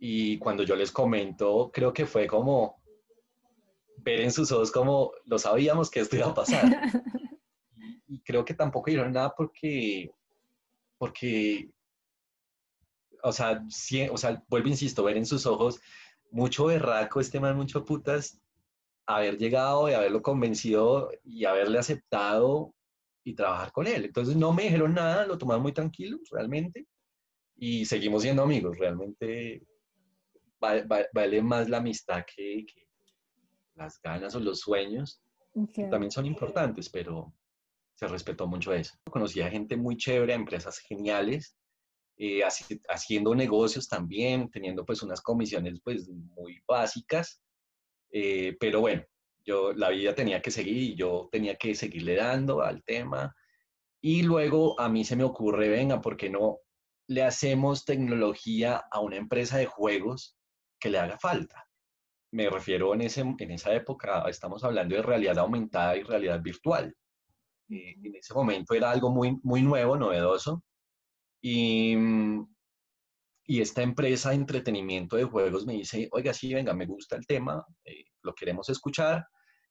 Y 0.00 0.38
cuando 0.38 0.62
yo 0.62 0.74
les 0.76 0.90
comento, 0.90 1.70
creo 1.72 1.92
que 1.92 2.06
fue 2.06 2.26
como 2.26 2.82
ver 3.98 4.22
en 4.22 4.32
sus 4.32 4.50
ojos 4.50 4.72
como 4.72 5.12
lo 5.26 5.38
sabíamos 5.38 5.90
que 5.90 6.00
esto 6.00 6.16
iba 6.16 6.28
a 6.28 6.34
pasar. 6.34 6.64
y 8.08 8.22
creo 8.22 8.46
que 8.46 8.54
tampoco 8.54 8.90
dijeron 8.90 9.12
nada 9.12 9.34
porque, 9.36 10.10
porque 10.96 11.70
o 13.26 13.32
sea, 13.32 13.62
o 14.10 14.16
sea, 14.16 14.42
vuelvo, 14.48 14.68
insisto, 14.68 15.02
ver 15.02 15.16
en 15.16 15.26
sus 15.26 15.46
ojos 15.46 15.80
mucho 16.30 16.66
berraco 16.66 17.20
este 17.20 17.40
man, 17.40 17.56
mucho 17.56 17.84
putas, 17.84 18.40
haber 19.06 19.36
llegado 19.36 19.88
y 19.88 19.94
haberlo 19.94 20.22
convencido 20.22 21.10
y 21.24 21.44
haberle 21.44 21.78
aceptado 21.78 22.72
y 23.24 23.34
trabajar 23.34 23.72
con 23.72 23.86
él. 23.86 24.04
Entonces 24.04 24.36
no 24.36 24.52
me 24.52 24.64
dijeron 24.64 24.94
nada, 24.94 25.26
lo 25.26 25.38
tomaron 25.38 25.62
muy 25.62 25.72
tranquilo, 25.72 26.18
realmente, 26.30 26.86
y 27.56 27.84
seguimos 27.84 28.22
siendo 28.22 28.42
amigos. 28.42 28.78
Realmente 28.78 29.66
vale, 30.60 31.42
más 31.42 31.68
la 31.68 31.78
amistad 31.78 32.24
que, 32.34 32.64
las 33.74 34.00
ganas 34.00 34.34
o 34.34 34.40
los 34.40 34.60
sueños, 34.60 35.20
que 35.74 35.84
también 35.84 36.10
son 36.10 36.26
importantes, 36.26 36.88
pero 36.88 37.34
se 37.94 38.06
respetó 38.06 38.46
mucho 38.46 38.72
eso. 38.72 38.94
Conocí 39.10 39.40
a 39.40 39.50
gente 39.50 39.76
muy 39.76 39.96
chévere, 39.96 40.32
empresas 40.32 40.78
geniales, 40.78 41.56
eh, 42.18 42.42
haciendo 42.88 43.34
negocios 43.34 43.88
también, 43.88 44.50
teniendo 44.50 44.84
pues 44.86 45.02
unas 45.02 45.20
comisiones 45.20 45.80
pues 45.84 46.08
muy 46.08 46.60
básicas, 46.66 47.42
eh, 48.10 48.56
pero 48.58 48.80
bueno, 48.80 49.04
yo 49.44 49.72
la 49.72 49.90
vida 49.90 50.14
tenía 50.14 50.40
que 50.40 50.50
seguir 50.50 50.76
y 50.76 50.94
yo 50.96 51.28
tenía 51.30 51.56
que 51.56 51.74
seguirle 51.74 52.16
dando 52.16 52.62
al 52.62 52.82
tema. 52.84 53.34
Y 54.00 54.22
luego 54.22 54.78
a 54.80 54.88
mí 54.88 55.04
se 55.04 55.16
me 55.16 55.24
ocurre, 55.24 55.68
venga, 55.68 56.00
¿por 56.00 56.16
qué 56.16 56.30
no 56.30 56.58
le 57.08 57.22
hacemos 57.22 57.84
tecnología 57.84 58.82
a 58.90 59.00
una 59.00 59.16
empresa 59.16 59.58
de 59.58 59.66
juegos 59.66 60.36
que 60.80 60.90
le 60.90 60.98
haga 60.98 61.18
falta? 61.18 61.68
Me 62.32 62.50
refiero 62.50 62.94
en, 62.94 63.02
ese, 63.02 63.20
en 63.20 63.50
esa 63.50 63.74
época, 63.74 64.24
estamos 64.28 64.64
hablando 64.64 64.96
de 64.96 65.02
realidad 65.02 65.38
aumentada 65.38 65.96
y 65.96 66.02
realidad 66.02 66.40
virtual. 66.42 66.94
Eh, 67.68 67.94
en 68.02 68.14
ese 68.16 68.34
momento 68.34 68.74
era 68.74 68.90
algo 68.90 69.10
muy, 69.10 69.38
muy 69.42 69.62
nuevo, 69.62 69.96
novedoso, 69.96 70.62
y, 71.48 71.94
mm, 71.94 72.44
y 73.46 73.60
esta 73.60 73.82
empresa 73.82 74.30
de 74.30 74.34
entretenimiento 74.34 75.14
de 75.14 75.22
juegos 75.22 75.64
me 75.64 75.74
dice, 75.74 76.08
oiga, 76.10 76.34
sí, 76.34 76.52
venga, 76.52 76.74
me 76.74 76.86
gusta 76.86 77.14
el 77.14 77.24
tema, 77.24 77.64
eh, 77.84 78.04
lo 78.22 78.34
queremos 78.34 78.68
escuchar. 78.68 79.24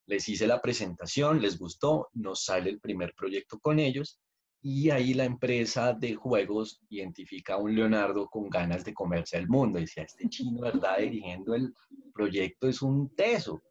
Les 0.06 0.30
hice 0.30 0.48
la 0.48 0.62
presentación, 0.62 1.42
les 1.42 1.60
gustó, 1.60 2.08
nos 2.14 2.46
sale 2.46 2.70
el 2.70 2.80
primer 2.80 3.14
proyecto 3.14 3.60
con 3.60 3.80
ellos 3.80 4.22
y 4.62 4.90
ahí 4.90 5.14
la 5.14 5.26
empresa 5.26 5.92
de 5.92 6.16
juegos 6.16 6.80
identifica 6.88 7.56
a 7.56 7.58
un 7.58 7.76
Leonardo 7.76 8.30
con 8.30 8.50
ganas 8.50 8.86
de 8.86 8.94
comerse 8.94 9.36
al 9.36 9.50
mundo. 9.50 9.78
Decía, 9.78 10.04
este 10.04 10.30
chino, 10.30 10.62
¿verdad? 10.62 11.00
Dirigiendo 11.00 11.56
el 11.56 11.74
proyecto 12.14 12.70
es 12.70 12.82
un 12.82 13.14
teso. 13.16 13.62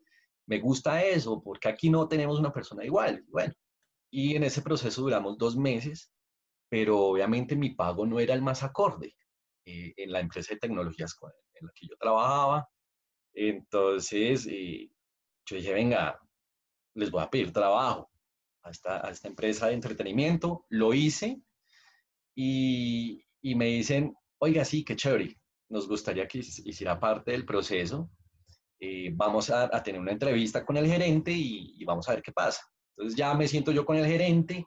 Me 0.46 0.60
gusta 0.60 1.02
eso, 1.02 1.40
porque 1.42 1.68
aquí 1.70 1.88
no 1.88 2.06
tenemos 2.06 2.38
una 2.38 2.52
persona 2.52 2.84
igual. 2.84 3.24
Bueno, 3.28 3.54
y 4.10 4.36
en 4.36 4.44
ese 4.44 4.60
proceso 4.60 5.00
duramos 5.00 5.38
dos 5.38 5.56
meses 5.56 6.10
pero 6.74 6.98
obviamente 6.98 7.54
mi 7.54 7.70
pago 7.70 8.04
no 8.04 8.18
era 8.18 8.34
el 8.34 8.42
más 8.42 8.64
acorde 8.64 9.14
eh, 9.64 9.94
en 9.96 10.10
la 10.10 10.18
empresa 10.18 10.54
de 10.54 10.58
tecnologías 10.58 11.16
en 11.54 11.66
la 11.68 11.72
que 11.72 11.86
yo 11.86 11.96
trabajaba. 11.96 12.68
Entonces, 13.32 14.48
eh, 14.50 14.90
yo 15.46 15.56
dije, 15.56 15.72
venga, 15.72 16.20
les 16.94 17.12
voy 17.12 17.22
a 17.22 17.30
pedir 17.30 17.52
trabajo 17.52 18.10
a 18.64 18.72
esta, 18.72 19.06
a 19.06 19.10
esta 19.12 19.28
empresa 19.28 19.68
de 19.68 19.74
entretenimiento. 19.74 20.66
Lo 20.68 20.92
hice 20.92 21.40
y, 22.34 23.24
y, 23.40 23.54
me 23.54 23.66
dicen, 23.66 24.12
oiga, 24.38 24.64
sí, 24.64 24.84
qué 24.84 24.96
chévere, 24.96 25.38
nos 25.68 25.86
gustaría 25.86 26.26
que 26.26 26.38
hiciera 26.38 26.98
parte 26.98 27.30
del 27.30 27.46
proceso. 27.46 28.10
Eh, 28.80 29.12
vamos 29.14 29.48
a, 29.48 29.70
a, 29.72 29.80
tener 29.80 30.00
una 30.00 30.10
entrevista 30.10 30.66
con 30.66 30.76
el 30.76 30.88
gerente 30.88 31.30
y, 31.30 31.76
y, 31.80 31.84
vamos 31.84 32.08
a 32.08 32.14
ver 32.14 32.22
qué 32.22 32.32
pasa. 32.32 32.62
Entonces 32.96 33.16
ya 33.16 33.32
me 33.34 33.46
siento 33.46 33.70
yo 33.70 33.84
con 33.84 33.96
el 33.96 34.06
gerente 34.06 34.66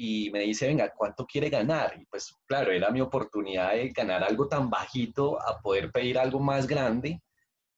y 0.00 0.30
me 0.30 0.38
dice, 0.42 0.68
venga, 0.68 0.94
¿cuánto 0.96 1.26
quiere 1.26 1.50
ganar? 1.50 2.00
Y 2.00 2.06
pues 2.06 2.32
claro, 2.46 2.70
era 2.70 2.88
mi 2.92 3.00
oportunidad 3.00 3.72
de 3.72 3.88
ganar 3.88 4.22
algo 4.22 4.46
tan 4.46 4.70
bajito 4.70 5.42
a 5.42 5.60
poder 5.60 5.90
pedir 5.90 6.20
algo 6.20 6.38
más 6.38 6.68
grande 6.68 7.20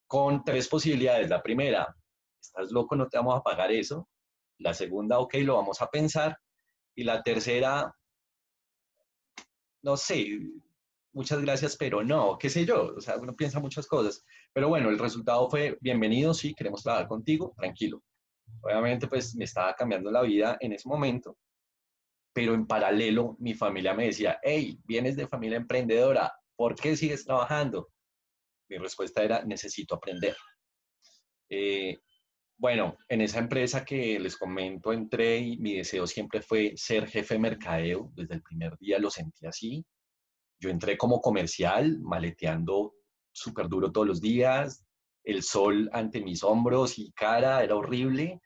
con 0.07 0.45
tres 0.45 0.69
posibilidades. 0.69 1.31
La 1.31 1.43
primera, 1.43 1.97
estás 2.39 2.73
loco, 2.73 2.95
no 2.95 3.09
te 3.09 3.17
vamos 3.17 3.39
a 3.39 3.43
pagar 3.43 3.73
eso. 3.73 4.07
La 4.59 4.75
segunda, 4.75 5.19
ok, 5.19 5.37
lo 5.37 5.55
vamos 5.57 5.81
a 5.81 5.87
pensar. 5.87 6.37
Y 6.95 7.05
la 7.05 7.23
tercera, 7.23 7.91
no 9.83 9.97
sé, 9.97 10.41
muchas 11.15 11.41
gracias, 11.41 11.75
pero 11.79 12.05
no, 12.05 12.37
qué 12.39 12.51
sé 12.51 12.67
yo, 12.67 12.93
o 12.99 13.01
sea, 13.01 13.17
uno 13.17 13.35
piensa 13.35 13.61
muchas 13.61 13.87
cosas. 13.87 14.23
Pero 14.53 14.69
bueno, 14.69 14.91
el 14.91 14.99
resultado 14.99 15.49
fue, 15.49 15.79
bienvenido, 15.81 16.35
sí, 16.35 16.53
queremos 16.55 16.83
trabajar 16.83 17.09
contigo, 17.09 17.55
tranquilo. 17.57 18.03
Obviamente, 18.61 19.07
pues 19.07 19.35
me 19.37 19.45
estaba 19.45 19.73
cambiando 19.73 20.11
la 20.11 20.21
vida 20.21 20.59
en 20.61 20.75
ese 20.75 20.87
momento 20.87 21.39
pero 22.33 22.55
en 22.55 22.67
paralelo 22.67 23.37
mi 23.39 23.55
familia 23.55 23.95
me 23.95 24.07
decía, 24.07 24.39
hey, 24.43 24.79
vienes 24.85 25.17
de 25.17 25.27
familia 25.27 25.57
emprendedora, 25.57 26.33
¿por 26.57 26.75
qué 26.75 26.97
sigues 26.97 27.25
trabajando? 27.25 27.89
Mi 28.69 28.79
respuesta 28.79 29.23
era, 29.23 29.45
necesito 29.45 29.95
aprender. 29.95 30.37
Eh, 31.49 31.99
bueno, 32.57 32.97
en 33.09 33.23
esa 33.23 33.39
empresa 33.39 33.85
que 33.85 34.21
les 34.21 34.37
comento 34.37 34.93
entré 34.93 35.39
y 35.39 35.57
mi 35.59 35.77
deseo 35.77 36.07
siempre 36.07 36.43
fue 36.43 36.75
ser 36.77 37.09
jefe 37.09 37.35
de 37.35 37.41
mercadeo. 37.41 38.13
Desde 38.15 38.35
el 38.35 38.43
primer 38.43 38.77
día 38.79 38.99
lo 38.99 39.11
sentí 39.11 39.47
así. 39.47 39.85
Yo 40.61 40.69
entré 40.69 40.99
como 40.99 41.21
comercial, 41.21 41.99
maleteando 42.01 42.93
súper 43.33 43.69
duro 43.69 43.91
todos 43.91 44.07
los 44.07 44.21
días, 44.21 44.85
el 45.25 45.43
sol 45.43 45.89
ante 45.93 46.21
mis 46.21 46.43
hombros 46.45 46.99
y 46.99 47.11
cara 47.13 47.65
era 47.65 47.77
horrible. 47.77 48.41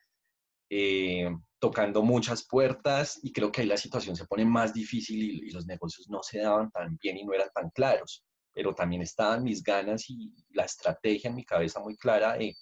Eh, 0.71 1.29
tocando 1.65 2.03
muchas 2.03 2.47
puertas 2.47 3.19
y 3.23 3.33
creo 3.33 3.51
que 3.51 3.63
ahí 3.63 3.67
la 3.67 3.79
situación 3.79 4.15
se 4.15 4.27
pone 4.27 4.45
más 4.45 4.75
difícil 4.75 5.47
y, 5.47 5.51
los 5.51 5.65
negocios 5.65 6.11
no 6.11 6.23
se 6.23 6.41
daban 6.41 6.71
tan 6.71 6.99
bien 6.99 7.17
y 7.17 7.25
no 7.25 7.33
eran 7.33 7.49
tan 7.55 7.71
claros, 7.71 8.23
pero 8.53 8.75
también 8.75 9.01
estaban 9.01 9.43
mis 9.43 9.63
ganas 9.63 10.11
y 10.11 10.31
la 10.51 10.65
estrategia 10.65 11.31
en 11.31 11.37
mi 11.37 11.43
cabeza 11.43 11.81
muy 11.81 11.97
clara 11.97 12.37
de 12.37 12.55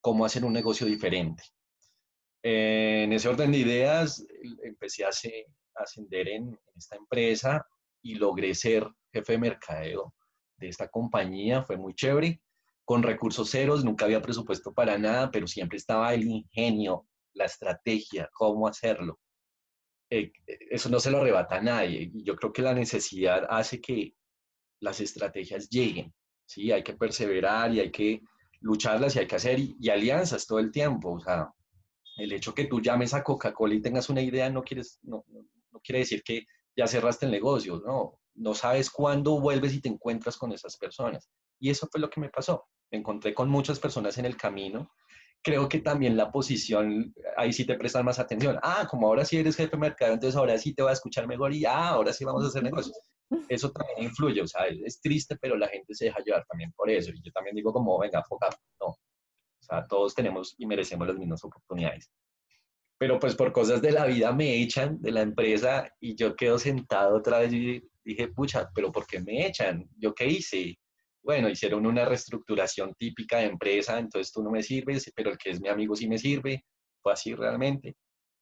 cómo 0.00 0.24
hacer 0.24 0.42
un 0.42 0.54
negocio 0.54 0.86
diferente. 0.86 1.42
en 2.42 3.12
ese 3.12 3.28
orden 3.28 3.52
de 3.52 3.58
ideas 3.58 4.24
empecé 4.62 5.04
a, 5.04 5.10
ascender 5.74 6.28
en, 6.28 6.58
esta 6.74 6.96
empresa 6.96 7.62
y 8.00 8.14
logré 8.14 8.54
ser 8.54 8.88
jefe 9.12 9.32
de 9.32 9.38
mercadeo 9.38 10.14
de 10.56 10.68
esta 10.70 10.88
compañía, 10.88 11.62
fue 11.62 11.76
muy 11.76 11.94
chévere, 11.94 12.40
con 12.86 13.02
recursos 13.02 13.50
ceros, 13.50 13.84
nunca 13.84 14.06
había 14.06 14.22
presupuesto 14.22 14.72
para 14.72 14.96
nada, 14.96 15.30
pero 15.30 15.46
siempre 15.46 15.76
estaba 15.76 16.14
el 16.14 16.26
ingenio, 16.26 17.06
la 17.36 17.44
estrategia, 17.44 18.28
cómo 18.32 18.66
hacerlo. 18.66 19.20
Eh, 20.10 20.32
eso 20.70 20.88
no 20.88 21.00
se 21.00 21.10
lo 21.10 21.18
arrebata 21.18 21.56
a 21.56 21.62
nadie. 21.62 22.10
Yo 22.14 22.36
creo 22.36 22.52
que 22.52 22.62
la 22.62 22.74
necesidad 22.74 23.46
hace 23.48 23.80
que 23.80 24.14
las 24.80 25.00
estrategias 25.00 25.68
lleguen. 25.68 26.12
Sí, 26.46 26.70
hay 26.70 26.82
que 26.82 26.94
perseverar 26.94 27.72
y 27.74 27.80
hay 27.80 27.90
que 27.90 28.22
lucharlas 28.60 29.16
y 29.16 29.20
hay 29.20 29.26
que 29.26 29.36
hacer 29.36 29.58
y, 29.58 29.88
alianzas 29.88 30.46
todo 30.46 30.58
el 30.58 30.70
tiempo. 30.70 31.14
O 31.14 31.20
sea, 31.20 31.50
el 32.16 32.32
hecho 32.32 32.54
que 32.54 32.66
tú 32.66 32.80
llames 32.80 33.14
a 33.14 33.22
Coca-Cola 33.22 33.74
y 33.74 33.82
tengas 33.82 34.08
una 34.08 34.22
idea 34.22 34.48
no, 34.50 34.62
quieres, 34.62 34.98
no, 35.02 35.24
no, 35.28 35.80
quiere 35.80 36.00
decir 36.00 36.22
que 36.22 36.46
ya 36.76 36.86
cerraste 36.86 37.26
el 37.26 37.32
negocio, 37.32 37.82
no. 37.84 38.20
No 38.34 38.54
sabes 38.54 38.90
cuándo 38.90 39.40
vuelves 39.40 39.74
y 39.74 39.80
te 39.80 39.88
encuentras 39.88 40.36
con 40.36 40.52
esas 40.52 40.76
personas. 40.76 41.30
Y 41.58 41.70
eso 41.70 41.88
fue 41.90 42.00
lo 42.00 42.10
que 42.10 42.20
me 42.20 42.28
pasó. 42.28 42.66
Me 42.90 42.98
encontré 42.98 43.32
con 43.32 43.48
muchas 43.48 43.80
personas 43.80 44.18
en 44.18 44.26
el 44.26 44.36
camino. 44.36 44.90
Creo 45.42 45.68
que 45.68 45.80
también 45.80 46.16
la 46.16 46.32
posición, 46.32 47.14
ahí 47.36 47.52
sí 47.52 47.64
te 47.64 47.76
prestan 47.76 48.04
más 48.04 48.18
atención. 48.18 48.58
Ah, 48.62 48.86
como 48.90 49.06
ahora 49.06 49.24
sí 49.24 49.36
eres 49.36 49.56
jefe 49.56 49.70
de 49.70 49.76
mercado, 49.78 50.14
entonces 50.14 50.36
ahora 50.36 50.58
sí 50.58 50.74
te 50.74 50.82
voy 50.82 50.90
a 50.90 50.94
escuchar 50.94 51.26
mejor 51.28 51.54
y 51.54 51.64
ah, 51.64 51.88
ahora 51.90 52.12
sí 52.12 52.24
vamos 52.24 52.44
a 52.44 52.48
hacer 52.48 52.62
negocios. 52.62 52.98
Eso 53.48 53.70
también 53.70 54.04
influye, 54.04 54.40
o 54.40 54.46
sea, 54.46 54.66
es 54.66 55.00
triste, 55.00 55.36
pero 55.40 55.56
la 55.56 55.68
gente 55.68 55.94
se 55.94 56.06
deja 56.06 56.22
llevar 56.24 56.44
también 56.46 56.72
por 56.72 56.90
eso. 56.90 57.10
Y 57.10 57.20
yo 57.22 57.32
también 57.32 57.56
digo 57.56 57.72
como, 57.72 57.98
venga, 57.98 58.22
foca, 58.24 58.48
no. 58.80 58.88
O 58.88 58.98
sea, 59.60 59.86
todos 59.86 60.14
tenemos 60.14 60.54
y 60.58 60.66
merecemos 60.66 61.08
las 61.08 61.16
mismas 61.16 61.42
oportunidades. 61.44 62.10
Pero 62.98 63.18
pues 63.18 63.34
por 63.34 63.52
cosas 63.52 63.82
de 63.82 63.92
la 63.92 64.06
vida 64.06 64.32
me 64.32 64.62
echan 64.62 65.00
de 65.02 65.10
la 65.10 65.22
empresa 65.22 65.90
y 66.00 66.14
yo 66.14 66.34
quedo 66.34 66.58
sentado 66.58 67.16
otra 67.16 67.40
vez 67.40 67.52
y 67.52 67.82
dije, 68.04 68.28
pucha, 68.28 68.70
pero 68.74 68.90
¿por 68.90 69.06
qué 69.06 69.20
me 69.20 69.46
echan? 69.46 69.88
¿Yo 69.98 70.14
qué 70.14 70.26
hice? 70.26 70.78
Bueno, 71.26 71.48
hicieron 71.48 71.84
una 71.84 72.04
reestructuración 72.04 72.94
típica 72.96 73.38
de 73.38 73.46
empresa, 73.46 73.98
entonces 73.98 74.32
tú 74.32 74.44
no 74.44 74.50
me 74.52 74.62
sirves, 74.62 75.12
pero 75.12 75.30
el 75.30 75.36
que 75.36 75.50
es 75.50 75.60
mi 75.60 75.68
amigo 75.68 75.96
sí 75.96 76.08
me 76.08 76.18
sirve. 76.18 76.64
Fue 77.02 77.12
así 77.12 77.34
realmente. 77.34 77.96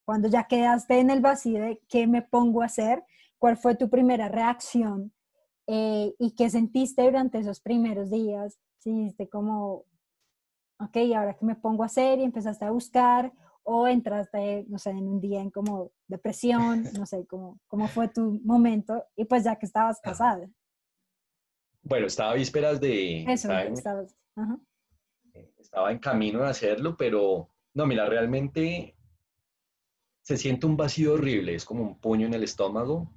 Cuando 0.04 0.28
ya 0.28 0.46
quedaste 0.46 0.98
en 1.00 1.08
el 1.08 1.22
vacío 1.22 1.62
de 1.62 1.80
qué 1.88 2.06
me 2.06 2.20
pongo 2.20 2.60
a 2.60 2.66
hacer, 2.66 3.02
¿cuál 3.38 3.56
fue 3.56 3.74
tu 3.74 3.88
primera 3.88 4.28
reacción? 4.28 5.14
Eh, 5.66 6.12
¿Y 6.18 6.34
qué 6.34 6.50
sentiste 6.50 7.04
durante 7.04 7.38
esos 7.38 7.58
primeros 7.62 8.10
días? 8.10 8.58
Si 8.80 9.14
como, 9.32 9.86
ok, 10.78 10.96
ahora 11.16 11.38
qué 11.38 11.46
me 11.46 11.56
pongo 11.56 11.84
a 11.84 11.86
hacer 11.86 12.18
y 12.18 12.24
empezaste 12.24 12.66
a 12.66 12.70
buscar, 12.70 13.32
o 13.62 13.88
entraste, 13.88 14.66
no 14.68 14.76
sé, 14.76 14.90
en 14.90 15.08
un 15.08 15.22
día 15.22 15.40
en 15.40 15.50
como 15.50 15.90
depresión, 16.06 16.84
no 16.98 17.06
sé, 17.06 17.26
cómo, 17.26 17.58
cómo 17.66 17.88
fue 17.88 18.08
tu 18.08 18.42
momento, 18.44 19.02
y 19.16 19.24
pues 19.24 19.44
ya 19.44 19.56
que 19.56 19.64
estabas 19.64 20.02
casada. 20.02 20.46
Bueno, 21.84 22.06
estaba 22.06 22.32
a 22.32 22.34
vísperas 22.34 22.80
de... 22.80 23.22
Eso, 23.22 23.32
estaba 23.32 23.62
en, 23.62 23.72
estabas, 23.74 24.16
estaba 25.58 25.92
en 25.92 25.98
camino 25.98 26.40
de 26.40 26.48
hacerlo, 26.48 26.96
pero 26.96 27.50
no, 27.74 27.86
mira, 27.86 28.06
realmente 28.06 28.96
se 30.22 30.38
siente 30.38 30.64
un 30.66 30.76
vacío 30.76 31.14
horrible, 31.14 31.54
es 31.54 31.64
como 31.64 31.82
un 31.82 32.00
puño 32.00 32.26
en 32.26 32.34
el 32.34 32.44
estómago, 32.44 33.12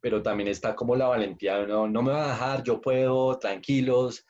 pero 0.00 0.22
también 0.22 0.48
está 0.48 0.74
como 0.74 0.96
la 0.96 1.06
valentía, 1.06 1.64
no, 1.66 1.86
no 1.86 2.02
me 2.02 2.10
va 2.10 2.24
a 2.24 2.32
dejar, 2.32 2.64
yo 2.64 2.80
puedo, 2.80 3.38
tranquilos. 3.38 4.26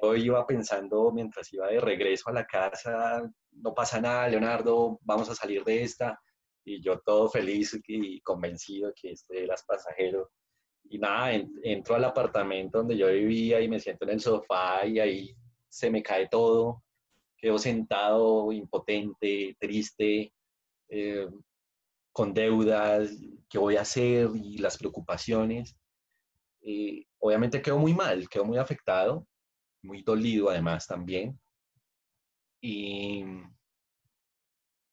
Yo 0.00 0.14
iba 0.14 0.46
pensando 0.46 1.10
mientras 1.12 1.52
iba 1.52 1.68
de 1.68 1.80
regreso 1.80 2.30
a 2.30 2.32
la 2.32 2.46
casa, 2.46 3.30
no 3.50 3.74
pasa 3.74 4.00
nada, 4.00 4.28
Leonardo, 4.28 4.98
vamos 5.02 5.28
a 5.28 5.34
salir 5.34 5.64
de 5.64 5.82
esta. 5.82 6.20
Y 6.64 6.82
yo 6.82 7.00
todo 7.00 7.28
feliz 7.28 7.78
y 7.86 8.20
convencido 8.20 8.92
que 8.94 9.12
este 9.12 9.44
eras 9.44 9.64
pasajero. 9.66 10.30
Y 10.88 10.98
nada, 10.98 11.32
entro 11.62 11.96
al 11.96 12.04
apartamento 12.04 12.78
donde 12.78 12.96
yo 12.96 13.08
vivía 13.08 13.60
y 13.60 13.68
me 13.68 13.80
siento 13.80 14.04
en 14.04 14.12
el 14.12 14.20
sofá 14.20 14.86
y 14.86 14.98
ahí 14.98 15.36
se 15.68 15.90
me 15.90 16.02
cae 16.02 16.28
todo. 16.28 16.82
Quedo 17.36 17.58
sentado, 17.58 18.52
impotente, 18.52 19.56
triste, 19.58 20.32
eh, 20.88 21.28
con 22.12 22.32
deudas, 22.32 23.10
qué 23.48 23.58
voy 23.58 23.76
a 23.76 23.82
hacer 23.82 24.30
y 24.34 24.58
las 24.58 24.78
preocupaciones. 24.78 25.76
Eh, 26.62 27.04
obviamente 27.18 27.60
quedo 27.60 27.78
muy 27.78 27.94
mal, 27.94 28.28
quedo 28.28 28.44
muy 28.44 28.58
afectado, 28.58 29.26
muy 29.82 30.02
dolido 30.02 30.48
además 30.48 30.86
también. 30.86 31.38
Y, 32.60 33.24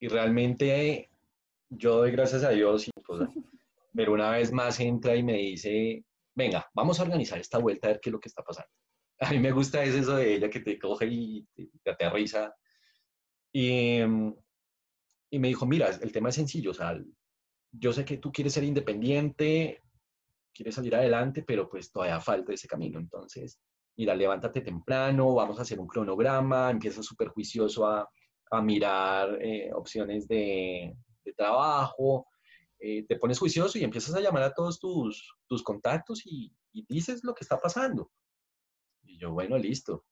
y 0.00 0.08
realmente 0.08 1.10
yo 1.70 1.96
doy 1.96 2.10
gracias 2.10 2.44
a 2.44 2.50
Dios, 2.50 2.90
pero 3.94 4.12
una 4.12 4.30
vez 4.30 4.52
más 4.52 4.80
entra 4.80 5.14
y 5.16 5.22
me 5.22 5.34
dice, 5.34 6.04
venga, 6.34 6.68
vamos 6.74 6.98
a 6.98 7.04
organizar 7.04 7.38
esta 7.38 7.58
vuelta 7.58 7.88
a 7.88 7.90
ver 7.92 8.00
qué 8.00 8.10
es 8.10 8.12
lo 8.12 8.20
que 8.20 8.28
está 8.28 8.42
pasando. 8.42 8.70
A 9.20 9.30
mí 9.30 9.38
me 9.38 9.52
gusta 9.52 9.82
eso 9.82 10.16
de 10.16 10.34
ella 10.34 10.50
que 10.50 10.60
te 10.60 10.78
coge 10.78 11.06
y 11.06 11.46
te, 11.54 11.68
te 11.82 11.90
aterriza. 11.90 12.52
Y, 13.52 14.00
y 14.00 15.38
me 15.38 15.48
dijo, 15.48 15.66
mira, 15.66 15.88
el 15.88 16.12
tema 16.12 16.30
es 16.30 16.34
sencillo, 16.34 16.72
o 16.72 16.74
sea, 16.74 17.00
yo 17.70 17.92
sé 17.92 18.04
que 18.04 18.18
tú 18.18 18.32
quieres 18.32 18.52
ser 18.52 18.64
independiente, 18.64 19.80
quieres 20.52 20.74
salir 20.74 20.94
adelante, 20.94 21.42
pero 21.42 21.68
pues 21.68 21.90
todavía 21.90 22.20
falta 22.20 22.52
ese 22.52 22.68
camino. 22.68 22.98
Entonces, 22.98 23.60
mira, 23.96 24.14
levántate 24.14 24.60
temprano, 24.60 25.34
vamos 25.34 25.58
a 25.58 25.62
hacer 25.62 25.78
un 25.80 25.86
cronograma, 25.86 26.70
empieza 26.70 27.02
súper 27.02 27.28
juicioso 27.28 27.86
a, 27.86 28.08
a, 28.50 28.62
mirar 28.62 29.38
eh, 29.40 29.70
opciones 29.72 30.28
de, 30.28 30.96
de 31.24 31.32
trabajo, 31.32 32.26
eh, 32.80 33.06
te 33.06 33.16
pones 33.16 33.38
juicioso 33.38 33.78
y 33.78 33.84
empiezas 33.84 34.14
a 34.14 34.20
llamar 34.20 34.42
a 34.42 34.52
todos 34.52 34.78
tus, 34.78 35.34
tus 35.46 35.62
contactos 35.62 36.22
y, 36.26 36.52
dices 36.88 37.22
lo 37.22 37.34
que 37.34 37.44
está 37.44 37.58
pasando. 37.60 38.10
Y 39.04 39.18
yo, 39.18 39.32
bueno, 39.32 39.56
listo. 39.56 40.04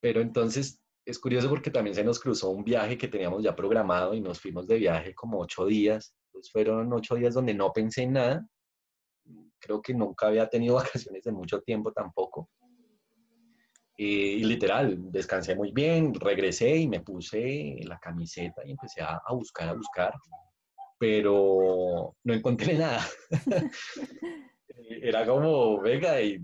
Pero 0.00 0.20
entonces 0.20 0.80
es 1.04 1.18
curioso 1.18 1.48
porque 1.48 1.70
también 1.70 1.94
se 1.94 2.04
nos 2.04 2.18
cruzó 2.18 2.50
un 2.50 2.64
viaje 2.64 2.96
que 2.96 3.08
teníamos 3.08 3.42
ya 3.42 3.54
programado 3.54 4.14
y 4.14 4.20
nos 4.20 4.40
fuimos 4.40 4.66
de 4.66 4.78
viaje 4.78 5.14
como 5.14 5.38
ocho 5.40 5.66
días. 5.66 6.14
Fueron 6.52 6.92
ocho 6.92 7.16
días 7.16 7.34
donde 7.34 7.54
no 7.54 7.72
pensé 7.72 8.02
en 8.02 8.14
nada. 8.14 8.48
Creo 9.58 9.82
que 9.82 9.94
nunca 9.94 10.28
había 10.28 10.48
tenido 10.48 10.74
vacaciones 11.14 11.22
de 11.22 11.32
mucho 11.32 11.60
tiempo 11.60 11.92
tampoco. 11.92 12.48
Y, 13.98 14.42
literal, 14.44 14.96
descansé 15.10 15.54
muy 15.54 15.72
bien, 15.72 16.14
regresé 16.14 16.76
y 16.76 16.88
me 16.88 17.00
puse 17.00 17.76
la 17.84 17.98
camiseta 17.98 18.62
y 18.66 18.72
empecé 18.72 19.00
a 19.02 19.20
buscar, 19.32 19.68
a 19.70 19.74
buscar, 19.74 20.14
pero 20.98 22.16
no 22.24 22.34
encontré 22.34 22.74
nada. 22.74 23.06
Era 24.88 25.26
como, 25.26 25.80
venga, 25.80 26.20
y 26.20 26.38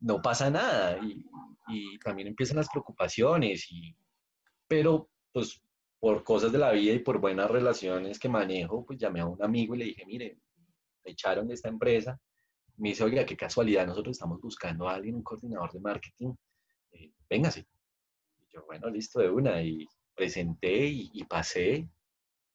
no 0.00 0.20
pasa 0.22 0.50
nada. 0.50 0.98
Y, 1.04 1.24
y 1.68 1.98
también 1.98 2.28
empiezan 2.28 2.56
las 2.56 2.68
preocupaciones, 2.68 3.66
y, 3.70 3.94
pero 4.66 5.10
pues 5.32 5.62
por 6.04 6.22
cosas 6.22 6.52
de 6.52 6.58
la 6.58 6.70
vida 6.72 6.92
y 6.92 6.98
por 6.98 7.18
buenas 7.18 7.50
relaciones 7.50 8.18
que 8.18 8.28
manejo, 8.28 8.84
pues 8.84 8.98
llamé 8.98 9.20
a 9.20 9.26
un 9.26 9.42
amigo 9.42 9.74
y 9.74 9.78
le 9.78 9.84
dije, 9.86 10.04
mire, 10.04 10.38
me 11.02 11.12
echaron 11.12 11.48
de 11.48 11.54
esta 11.54 11.70
empresa. 11.70 12.20
Me 12.76 12.90
dice, 12.90 13.04
oiga, 13.04 13.24
qué 13.24 13.36
casualidad, 13.36 13.86
nosotros 13.86 14.16
estamos 14.16 14.38
buscando 14.40 14.86
a 14.86 14.96
alguien, 14.96 15.14
un 15.14 15.22
coordinador 15.22 15.72
de 15.72 15.80
marketing, 15.80 16.34
eh, 16.92 17.10
véngase. 17.30 17.66
Y 18.38 18.52
yo, 18.52 18.66
bueno, 18.66 18.90
listo 18.90 19.20
de 19.20 19.30
una, 19.30 19.62
y 19.62 19.86
presenté 20.14 20.86
y, 20.88 21.24
pasé, 21.24 21.88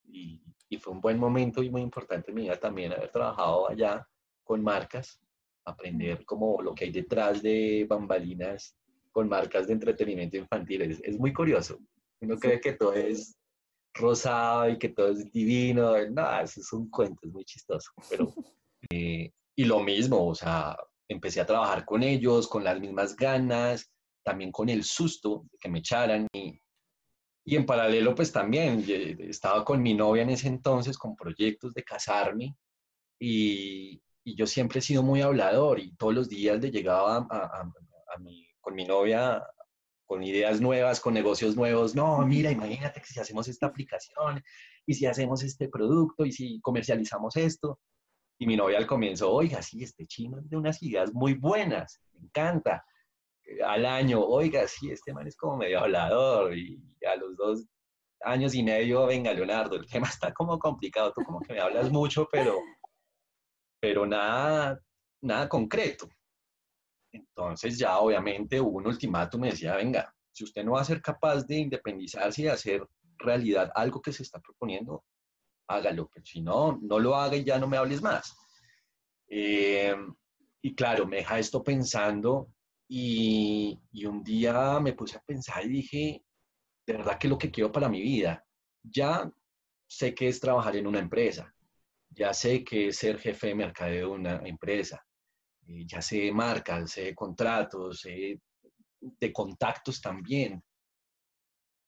y, 0.04 0.44
y, 0.70 0.78
fue 0.78 0.94
un 0.94 1.02
buen 1.02 1.18
momento 1.18 1.64
y 1.64 1.70
muy 1.70 1.82
importante 1.82 2.32
en 2.32 2.36
mi 2.36 2.42
vida 2.44 2.60
también 2.60 2.94
haber 2.94 3.12
trabajado 3.12 3.70
allá 3.70 4.08
con 4.44 4.64
marcas, 4.64 5.20
aprender 5.66 6.26
como 6.26 6.62
lo 6.62 6.74
que 6.74 6.86
hay 6.86 6.92
detrás 6.92 7.42
de 7.42 7.86
bambalinas 7.88 8.76
con 9.12 9.28
marcas 9.28 9.68
de 9.68 9.74
entretenimiento 9.74 10.38
infantil. 10.38 10.82
Es, 11.04 11.20
muy 11.20 11.34
curioso. 11.34 11.78
Uno 12.22 12.38
cree 12.38 12.60
que 12.60 12.74
todo 12.74 12.94
es 12.94 13.38
rosado 13.94 14.70
y 14.70 14.78
que 14.78 14.90
todo 14.90 15.10
es 15.12 15.32
divino. 15.32 15.94
No, 16.10 16.40
eso 16.42 16.62
es 16.62 16.74
un 16.74 16.90
cuento, 16.90 17.20
es 17.24 17.32
muy 17.32 17.46
chistoso. 17.46 17.92
Pero, 18.10 18.34
eh, 18.92 19.32
y 19.56 19.66
lo 19.66 19.80
mismo, 19.82 20.28
o 20.28 20.36
sea, 20.36 20.78
empecé 21.08 21.42
a 21.42 21.46
trabajar 21.46 21.86
con 21.86 22.04
ellos 22.04 22.48
con 22.48 22.64
las 22.64 22.80
mismas 22.80 23.16
ganas, 23.16 23.92
también 24.24 24.52
con 24.52 24.70
el 24.70 24.84
susto 24.84 25.46
de 25.52 25.58
que 25.60 25.70
me 25.70 25.80
echaran. 25.80 26.28
Y, 26.34 26.62
y 27.46 27.56
en 27.56 27.66
paralelo, 27.66 28.14
pues 28.16 28.32
también 28.32 28.84
estaba 29.20 29.66
con 29.66 29.82
mi 29.82 29.94
novia 29.94 30.24
en 30.24 30.30
ese 30.30 30.48
entonces, 30.48 30.98
con 30.98 31.16
proyectos 31.16 31.74
de 31.74 31.84
casarme. 31.84 32.56
Y, 33.20 34.02
y 34.24 34.36
yo 34.36 34.48
siempre 34.48 34.80
he 34.80 34.82
sido 34.82 35.04
muy 35.04 35.22
hablador 35.22 35.80
y 35.80 35.96
todos 35.96 36.14
los 36.14 36.30
días 36.30 36.60
le 36.62 36.72
llegaba 36.72 37.18
a, 37.18 37.38
a, 37.38 37.62
a 37.62 38.20
mi 38.20 38.46
con 38.62 38.76
mi 38.76 38.86
novia 38.86 39.44
con 40.06 40.24
ideas 40.24 40.60
nuevas, 40.60 41.00
con 41.00 41.14
negocios 41.14 41.56
nuevos. 41.56 41.94
No, 41.94 42.26
mira, 42.26 42.52
imagínate 42.52 43.00
que 43.00 43.08
si 43.08 43.20
hacemos 43.20 43.48
esta 43.48 43.68
aplicación 43.68 44.44
y 44.86 44.96
si 44.96 45.06
hacemos 45.06 45.44
este 45.44 45.70
producto 45.70 46.26
y 46.26 46.32
si 46.32 46.60
comercializamos 46.62 47.36
esto. 47.36 47.80
Y 48.40 48.48
mi 48.48 48.56
novia 48.56 48.80
al 48.80 48.88
comienzo, 48.88 49.32
oiga, 49.32 49.62
sí, 49.62 49.84
este 49.84 50.08
chino 50.08 50.40
es 50.40 50.50
de 50.50 50.58
unas 50.58 50.82
ideas 50.82 51.14
muy 51.14 51.36
buenas, 51.36 52.02
me 52.14 52.22
encanta. 52.22 52.84
Al 53.66 53.86
año, 53.86 54.22
oiga, 54.22 54.68
sí, 54.68 54.92
este 54.92 55.14
man 55.14 55.28
es 55.28 55.36
como 55.36 55.58
medio 55.58 55.80
hablador. 55.82 56.56
Y 56.56 56.82
a 57.06 57.16
los 57.16 57.36
dos 57.36 57.66
años 58.22 58.54
y 58.54 58.64
medio, 58.64 59.06
venga, 59.06 59.34
Leonardo, 59.34 59.76
el 59.76 59.88
tema 59.88 60.08
está 60.10 60.34
como 60.34 60.60
complicado, 60.60 61.14
tú 61.14 61.24
como 61.24 61.40
que 61.42 61.54
me 61.54 61.60
hablas 61.60 61.92
mucho, 61.92 62.28
pero, 62.32 62.60
pero 63.80 64.06
nada, 64.06 64.80
nada 65.22 65.50
concreto. 65.50 66.08
Entonces 67.12 67.78
ya 67.78 67.98
obviamente 68.00 68.62
hubo 68.62 68.78
un 68.78 68.88
ultimátum, 68.88 69.42
me 69.42 69.52
decía, 69.52 69.76
venga, 69.76 70.14
si 70.32 70.44
usted 70.44 70.64
no 70.64 70.74
va 70.74 70.82
a 70.82 70.86
ser 70.86 71.02
capaz 71.02 71.44
de 71.46 71.58
independizarse 71.58 72.44
y 72.44 72.48
hacer 72.48 72.88
realidad 73.18 73.72
algo 73.74 74.02
que 74.02 74.14
se 74.14 74.24
está 74.24 74.40
proponiendo, 74.40 75.04
hágalo, 75.68 76.10
pero 76.14 76.26
si 76.26 76.42
no, 76.42 76.80
no 76.82 77.00
lo 77.00 77.16
haga 77.16 77.36
y 77.36 77.44
ya 77.44 77.58
no 77.58 77.68
me 77.68 77.78
hables 77.78 78.02
más. 78.02 78.36
Eh, 79.28 79.96
y 80.62 80.76
claro, 80.76 81.08
me 81.08 81.18
deja 81.18 81.40
esto 81.40 81.64
pensando 81.64 82.50
Y, 82.92 83.80
un 84.08 84.24
día 84.24 84.80
me 84.80 84.94
puse 84.94 85.18
a 85.18 85.22
pensar 85.22 85.64
y 85.64 85.70
dije, 85.70 86.24
de 86.88 86.94
verdad 86.94 87.20
que 87.20 87.28
es 87.28 87.32
lo 87.32 87.38
que 87.38 87.52
quiero 87.52 87.72
para 87.72 87.88
mi 87.88 88.02
vida. 88.02 88.44
Ya 88.82 89.32
sé 89.88 90.16
que 90.16 90.28
es 90.28 90.40
trabajar 90.40 90.76
en 90.76 90.88
una 90.88 91.00
empresa, 91.00 91.54
ya 92.10 92.34
sé 92.34 92.64
que 92.64 92.88
es 92.88 92.98
ser 92.98 93.20
jefe 93.20 93.48
de 93.48 93.56
mercadeo 93.56 94.10
de 94.10 94.14
una 94.16 94.36
empresa, 94.44 95.06
eh, 95.68 95.86
ya 95.86 96.02
sé 96.02 96.22
de 96.22 96.32
marcas, 96.32 96.92
sé 96.92 97.04
de 97.06 97.16
contratos, 97.16 98.02
sé 98.02 98.42
de 99.00 99.34
contactos 99.34 100.02
también. 100.02 100.64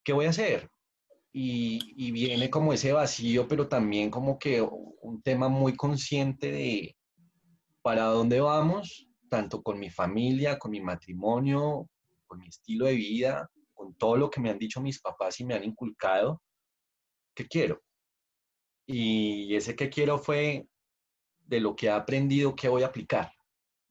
¿Qué 0.03 0.13
voy 0.13 0.27
a 0.27 0.29
hacer? 0.29 0.69
Y, 1.33 1.79
y, 1.95 2.11
viene 2.11 2.49
como 2.49 2.73
ese 2.73 2.91
vacío, 2.93 3.47
pero 3.47 3.67
también 3.67 4.11
como 4.11 4.37
que 4.37 4.61
un 4.61 5.21
tema 5.23 5.47
muy 5.47 5.75
consciente 5.75 6.51
de 6.51 6.97
para 7.81 8.03
dónde 8.05 8.41
vamos, 8.41 9.10
tanto 9.31 9.63
con 9.63 9.79
mi 9.79 9.89
familia, 9.89 10.59
con 10.59 10.71
mi 10.71 10.81
matrimonio, 10.81 11.89
con 12.27 12.39
mi 12.39 12.49
estilo 12.49 12.85
de 12.87 12.95
vida, 12.95 13.49
con 13.73 13.95
todo 13.95 14.17
lo 14.17 14.29
que 14.29 14.41
me 14.41 14.49
han 14.49 14.59
dicho 14.59 14.81
mis 14.81 14.99
papás 14.99 15.39
y 15.39 15.45
me 15.45 15.53
han 15.53 15.63
inculcado, 15.63 16.41
¿qué 17.33 17.47
quiero? 17.47 17.81
Y 18.85 19.55
ese 19.55 19.73
que 19.73 19.89
quiero 19.89 20.17
fue 20.17 20.67
de 21.45 21.61
lo 21.61 21.77
que 21.77 21.85
he 21.85 21.91
aprendido, 21.91 22.57
¿qué 22.57 22.67
voy 22.67 22.83
a 22.83 22.87
aplicar? 22.87 23.31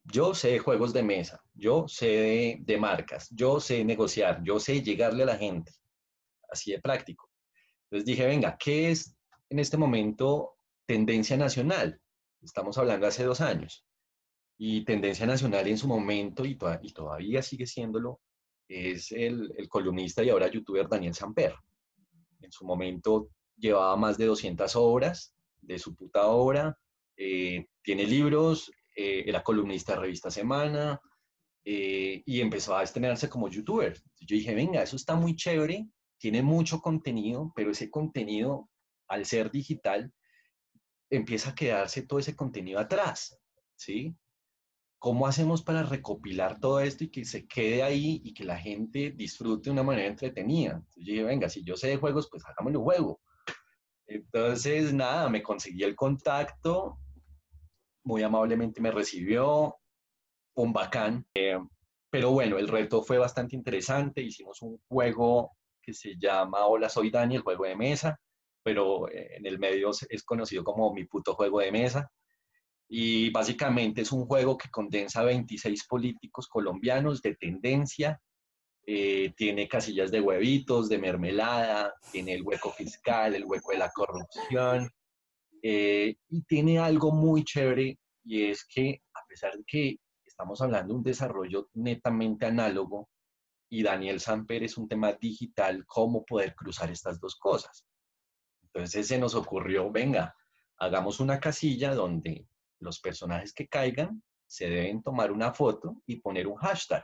Yo 0.03 0.35
sé 0.35 0.51
de 0.51 0.59
juegos 0.59 0.93
de 0.93 1.01
mesa, 1.01 1.41
yo 1.55 1.87
sé 1.87 2.59
de, 2.61 2.77
marcas, 2.77 3.27
yo 3.31 3.59
sé 3.59 3.83
negociar, 3.83 4.43
yo 4.43 4.59
sé 4.59 4.83
llegarle 4.83 5.23
a 5.23 5.27
la 5.27 5.37
gente, 5.37 5.71
así 6.51 6.71
de 6.71 6.79
práctico. 6.79 7.31
Entonces 7.85 8.05
dije, 8.05 8.27
venga, 8.27 8.57
¿qué 8.59 8.91
es 8.91 9.17
en 9.49 9.57
este 9.57 9.77
momento 9.77 10.55
tendencia 10.85 11.35
nacional? 11.35 11.99
Estamos 12.43 12.77
hablando 12.77 13.07
hace 13.07 13.23
dos 13.23 13.41
años. 13.41 13.87
Y 14.63 14.85
tendencia 14.85 15.25
nacional 15.25 15.67
en 15.67 15.77
su 15.79 15.87
momento, 15.87 16.45
y, 16.45 16.55
todavía 16.55 17.41
sigue 17.41 17.65
siéndolo, 17.65 18.21
es 18.67 19.11
el, 19.11 19.51
columnista 19.67 20.23
y 20.23 20.29
ahora 20.29 20.51
youtuber 20.51 20.87
Daniel 20.87 21.15
Samper. 21.15 21.55
En 22.41 22.51
su 22.51 22.63
momento 22.63 23.29
llevaba 23.57 23.95
más 23.97 24.19
de 24.19 24.27
200 24.27 24.75
obras 24.75 25.33
de 25.61 25.79
su 25.79 25.95
puta 25.95 26.27
obra, 26.27 26.77
eh, 27.17 27.65
tiene 27.81 28.05
libros, 28.05 28.71
eh, 28.95 29.23
era 29.25 29.41
columnista 29.41 29.93
de 29.93 30.01
Revista 30.01 30.29
Semana 30.29 31.01
eh, 31.65 32.21
y 32.23 32.39
empezó 32.39 32.77
a 32.77 32.83
estrenarse 32.83 33.29
como 33.29 33.49
youtuber. 33.49 33.99
yo 34.19 34.35
dije, 34.35 34.53
venga, 34.53 34.83
eso 34.83 34.95
está 34.95 35.15
muy 35.15 35.35
chévere, 35.35 35.87
tiene 36.19 36.43
mucho 36.43 36.81
contenido, 36.81 37.51
pero 37.55 37.71
ese 37.71 37.89
contenido, 37.89 38.69
al 39.07 39.25
ser 39.25 39.49
digital, 39.49 40.13
empieza 41.09 41.49
a 41.49 41.55
quedarse 41.55 42.03
todo 42.03 42.19
ese 42.19 42.35
contenido 42.35 42.79
atrás, 42.79 43.39
¿sí? 43.75 44.15
¿Cómo 45.01 45.25
hacemos 45.25 45.63
para 45.63 45.81
recopilar 45.81 46.59
todo 46.59 46.79
esto 46.79 47.03
y 47.03 47.09
que 47.09 47.25
se 47.25 47.47
quede 47.47 47.81
ahí 47.81 48.21
y 48.23 48.35
que 48.35 48.43
la 48.43 48.59
gente 48.59 49.09
disfrute 49.09 49.63
de 49.63 49.71
una 49.71 49.81
manera 49.81 50.07
entretenida? 50.07 50.73
Entonces 50.73 51.03
yo 51.03 51.13
dije, 51.13 51.23
venga, 51.23 51.49
si 51.49 51.63
yo 51.63 51.75
sé 51.75 51.87
de 51.87 51.97
juegos, 51.97 52.29
pues 52.29 52.43
hagámoslo 52.45 52.83
juego. 52.83 53.19
Entonces, 54.05 54.93
nada, 54.93 55.27
me 55.27 55.41
conseguí 55.41 55.81
el 55.81 55.95
contacto, 55.95 56.99
muy 58.03 58.21
amablemente 58.21 58.79
me 58.79 58.91
recibió, 58.91 59.75
un 60.53 60.71
bacán. 60.71 61.25
Eh, 61.33 61.57
pero 62.11 62.29
bueno, 62.29 62.59
el 62.59 62.67
reto 62.67 63.01
fue 63.01 63.17
bastante 63.17 63.55
interesante. 63.55 64.21
Hicimos 64.21 64.61
un 64.61 64.79
juego 64.87 65.57
que 65.81 65.95
se 65.95 66.15
llama 66.15 66.67
Hola, 66.67 66.89
soy 66.89 67.09
Dani, 67.09 67.37
el 67.37 67.41
juego 67.41 67.65
de 67.65 67.75
mesa, 67.75 68.21
pero 68.61 69.09
eh, 69.09 69.37
en 69.37 69.47
el 69.47 69.57
medio 69.57 69.89
es 70.07 70.23
conocido 70.23 70.63
como 70.63 70.93
mi 70.93 71.05
puto 71.05 71.33
juego 71.33 71.59
de 71.59 71.71
mesa. 71.71 72.11
Y 72.93 73.29
básicamente 73.29 74.01
es 74.01 74.11
un 74.11 74.25
juego 74.25 74.57
que 74.57 74.69
condensa 74.69 75.23
26 75.23 75.87
políticos 75.87 76.49
colombianos 76.49 77.21
de 77.21 77.35
tendencia. 77.35 78.21
Eh, 78.85 79.31
tiene 79.37 79.69
casillas 79.69 80.11
de 80.11 80.19
huevitos, 80.19 80.89
de 80.89 80.97
mermelada, 80.97 81.93
tiene 82.11 82.33
el 82.33 82.43
hueco 82.43 82.69
fiscal, 82.73 83.33
el 83.33 83.45
hueco 83.45 83.71
de 83.71 83.77
la 83.77 83.89
corrupción. 83.91 84.91
Eh, 85.63 86.15
y 86.27 86.41
tiene 86.43 86.79
algo 86.79 87.13
muy 87.13 87.45
chévere 87.45 87.97
y 88.25 88.43
es 88.43 88.65
que 88.65 89.01
a 89.13 89.25
pesar 89.25 89.55
de 89.55 89.63
que 89.65 89.95
estamos 90.25 90.61
hablando 90.61 90.93
de 90.93 90.97
un 90.97 91.03
desarrollo 91.03 91.69
netamente 91.75 92.45
análogo 92.45 93.07
y 93.69 93.83
Daniel 93.83 94.19
Samper 94.19 94.63
es 94.63 94.77
un 94.77 94.89
tema 94.89 95.13
digital, 95.13 95.85
cómo 95.85 96.25
poder 96.25 96.55
cruzar 96.55 96.91
estas 96.91 97.21
dos 97.21 97.37
cosas. 97.37 97.85
Entonces 98.63 99.07
se 99.07 99.17
nos 99.17 99.33
ocurrió, 99.33 99.89
venga, 99.89 100.35
hagamos 100.77 101.21
una 101.21 101.39
casilla 101.39 101.95
donde 101.95 102.47
los 102.81 102.99
personajes 102.99 103.53
que 103.53 103.67
caigan 103.67 104.21
se 104.45 104.69
deben 104.69 105.01
tomar 105.01 105.31
una 105.31 105.53
foto 105.53 106.01
y 106.05 106.17
poner 106.17 106.47
un 106.47 106.55
hashtag. 106.57 107.03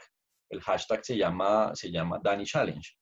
El 0.49 0.61
hashtag 0.61 1.05
se 1.05 1.17
llama, 1.17 1.71
se 1.75 1.91
llama 1.91 2.19
Danny 2.21 2.45
Challenge. 2.45 2.97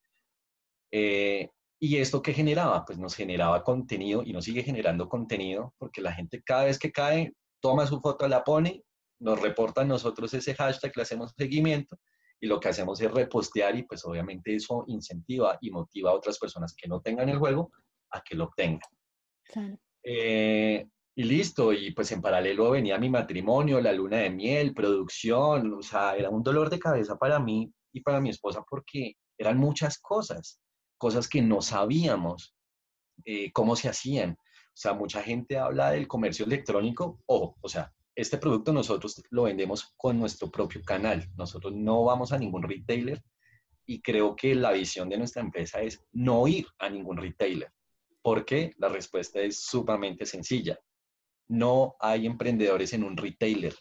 Eh, 0.91 1.49
¿Y 1.79 1.97
esto 1.97 2.21
qué 2.21 2.33
generaba? 2.33 2.85
Pues 2.85 2.97
nos 2.97 3.15
generaba 3.15 3.63
contenido 3.63 4.23
y 4.23 4.33
nos 4.33 4.45
sigue 4.45 4.63
generando 4.63 5.09
contenido 5.09 5.73
porque 5.77 6.01
la 6.01 6.13
gente 6.13 6.41
cada 6.43 6.65
vez 6.65 6.79
que 6.79 6.91
cae 6.91 7.33
toma 7.59 7.87
su 7.87 7.99
foto, 7.99 8.27
la 8.27 8.43
pone, 8.43 8.83
nos 9.19 9.41
reporta 9.41 9.81
a 9.81 9.85
nosotros 9.85 10.33
ese 10.33 10.53
hashtag, 10.53 10.91
le 10.95 11.01
hacemos 11.01 11.33
seguimiento 11.35 11.97
y 12.39 12.47
lo 12.47 12.59
que 12.59 12.69
hacemos 12.69 13.01
es 13.01 13.11
repostear 13.11 13.75
y 13.75 13.83
pues 13.83 14.05
obviamente 14.05 14.55
eso 14.55 14.83
incentiva 14.87 15.57
y 15.61 15.71
motiva 15.71 16.11
a 16.11 16.13
otras 16.13 16.37
personas 16.37 16.75
que 16.75 16.87
no 16.87 17.01
tengan 17.01 17.29
el 17.29 17.39
juego 17.39 17.71
a 18.11 18.21
que 18.21 18.35
lo 18.35 18.45
obtengan. 18.45 18.89
Eh, 20.03 20.87
y 21.17 21.23
listo, 21.23 21.71
y 21.71 21.91
pues 21.91 22.11
en 22.11 22.21
paralelo 22.21 22.71
venía 22.71 22.97
mi 22.97 23.09
matrimonio, 23.09 23.79
la 23.79 23.93
luna 23.93 24.17
de 24.17 24.29
miel, 24.29 24.73
producción, 24.73 25.73
o 25.73 25.81
sea, 25.81 26.15
era 26.17 26.29
un 26.29 26.43
dolor 26.43 26.69
de 26.69 26.77
cabeza 26.77 27.17
para 27.17 27.39
mí 27.39 27.71
y 27.93 28.01
para 28.01 28.19
mi 28.19 28.29
esposa 28.29 28.65
porque 28.69 29.13
eran 29.37 29.57
muchas 29.57 29.97
cosas, 29.99 30.59
cosas 30.97 31.29
que 31.29 31.41
no 31.41 31.61
sabíamos 31.61 32.53
eh, 33.23 33.49
cómo 33.53 33.77
se 33.77 33.87
hacían. 33.87 34.31
O 34.31 34.77
sea, 34.77 34.93
mucha 34.93 35.23
gente 35.23 35.57
habla 35.57 35.91
del 35.91 36.05
comercio 36.05 36.45
electrónico, 36.45 37.21
ojo, 37.27 37.55
o 37.61 37.69
sea, 37.69 37.93
este 38.13 38.37
producto 38.37 38.73
nosotros 38.73 39.21
lo 39.29 39.43
vendemos 39.43 39.93
con 39.95 40.19
nuestro 40.19 40.51
propio 40.51 40.81
canal, 40.83 41.29
nosotros 41.37 41.73
no 41.73 42.03
vamos 42.03 42.33
a 42.33 42.37
ningún 42.37 42.63
retailer 42.63 43.23
y 43.85 44.01
creo 44.01 44.35
que 44.35 44.53
la 44.53 44.73
visión 44.73 45.07
de 45.07 45.17
nuestra 45.17 45.41
empresa 45.41 45.81
es 45.81 46.03
no 46.11 46.45
ir 46.47 46.67
a 46.77 46.89
ningún 46.89 47.17
retailer. 47.17 47.71
¿Por 48.21 48.43
qué? 48.43 48.73
La 48.77 48.89
respuesta 48.89 49.39
es 49.39 49.61
sumamente 49.61 50.25
sencilla 50.25 50.77
no 51.47 51.95
hay 51.99 52.25
emprendedores 52.25 52.93
en 52.93 53.03
un 53.03 53.17
retailer. 53.17 53.73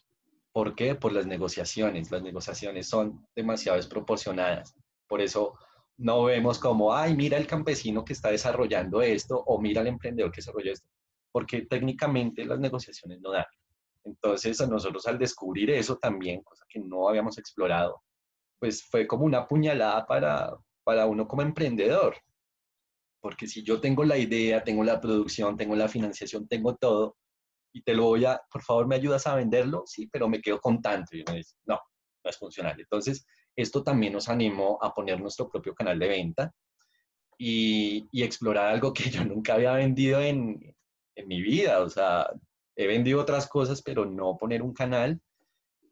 ¿Por 0.52 0.74
qué? 0.74 0.94
Por 0.94 1.12
las 1.12 1.26
negociaciones. 1.26 2.10
Las 2.10 2.22
negociaciones 2.22 2.88
son 2.88 3.26
demasiado 3.34 3.76
desproporcionadas. 3.76 4.74
Por 5.08 5.20
eso 5.20 5.54
no 5.96 6.24
vemos 6.24 6.58
como, 6.58 6.94
ay, 6.94 7.16
mira 7.16 7.38
el 7.38 7.46
campesino 7.46 8.04
que 8.04 8.12
está 8.12 8.30
desarrollando 8.30 9.02
esto 9.02 9.36
o 9.46 9.60
mira 9.60 9.80
el 9.80 9.88
emprendedor 9.88 10.30
que 10.30 10.38
desarrolló 10.38 10.72
esto. 10.72 10.88
Porque 11.32 11.62
técnicamente 11.62 12.44
las 12.44 12.60
negociaciones 12.60 13.20
no 13.20 13.32
dan. 13.32 13.46
Entonces, 14.04 14.60
a 14.60 14.66
nosotros 14.66 15.06
al 15.06 15.18
descubrir 15.18 15.70
eso 15.70 15.96
también, 15.96 16.42
cosa 16.42 16.64
que 16.68 16.78
no 16.78 17.08
habíamos 17.08 17.38
explorado, 17.38 18.02
pues 18.58 18.84
fue 18.84 19.06
como 19.06 19.24
una 19.24 19.48
puñalada 19.48 20.06
para, 20.06 20.54
para 20.84 21.06
uno 21.06 21.26
como 21.26 21.42
emprendedor. 21.42 22.16
Porque 23.20 23.46
si 23.46 23.62
yo 23.62 23.80
tengo 23.80 24.04
la 24.04 24.18
idea, 24.18 24.62
tengo 24.62 24.84
la 24.84 25.00
producción, 25.00 25.56
tengo 25.56 25.74
la 25.74 25.88
financiación, 25.88 26.46
tengo 26.46 26.76
todo, 26.76 27.16
y 27.74 27.82
te 27.82 27.92
lo 27.92 28.04
voy 28.04 28.24
a, 28.24 28.40
por 28.50 28.62
favor, 28.62 28.86
¿me 28.86 28.94
ayudas 28.94 29.26
a 29.26 29.34
venderlo? 29.34 29.82
Sí, 29.84 30.06
pero 30.06 30.28
me 30.28 30.40
quedo 30.40 30.60
con 30.60 30.80
tanto. 30.80 31.16
Y 31.16 31.22
uno 31.22 31.34
dice, 31.34 31.56
no, 31.66 31.74
no 32.22 32.30
es 32.30 32.38
funcional. 32.38 32.78
Entonces, 32.78 33.26
esto 33.56 33.82
también 33.82 34.12
nos 34.12 34.28
animó 34.28 34.78
a 34.80 34.94
poner 34.94 35.20
nuestro 35.20 35.48
propio 35.48 35.74
canal 35.74 35.98
de 35.98 36.06
venta 36.06 36.54
y, 37.36 38.06
y 38.12 38.22
explorar 38.22 38.68
algo 38.68 38.92
que 38.92 39.04
yo 39.10 39.24
nunca 39.24 39.54
había 39.54 39.72
vendido 39.72 40.20
en, 40.20 40.74
en, 41.16 41.28
mi 41.28 41.42
vida. 41.42 41.80
O 41.80 41.90
sea, 41.90 42.30
he 42.76 42.86
vendido 42.86 43.20
otras 43.20 43.48
cosas, 43.48 43.82
pero 43.82 44.06
no 44.06 44.38
poner 44.38 44.62
un 44.62 44.72
canal. 44.72 45.20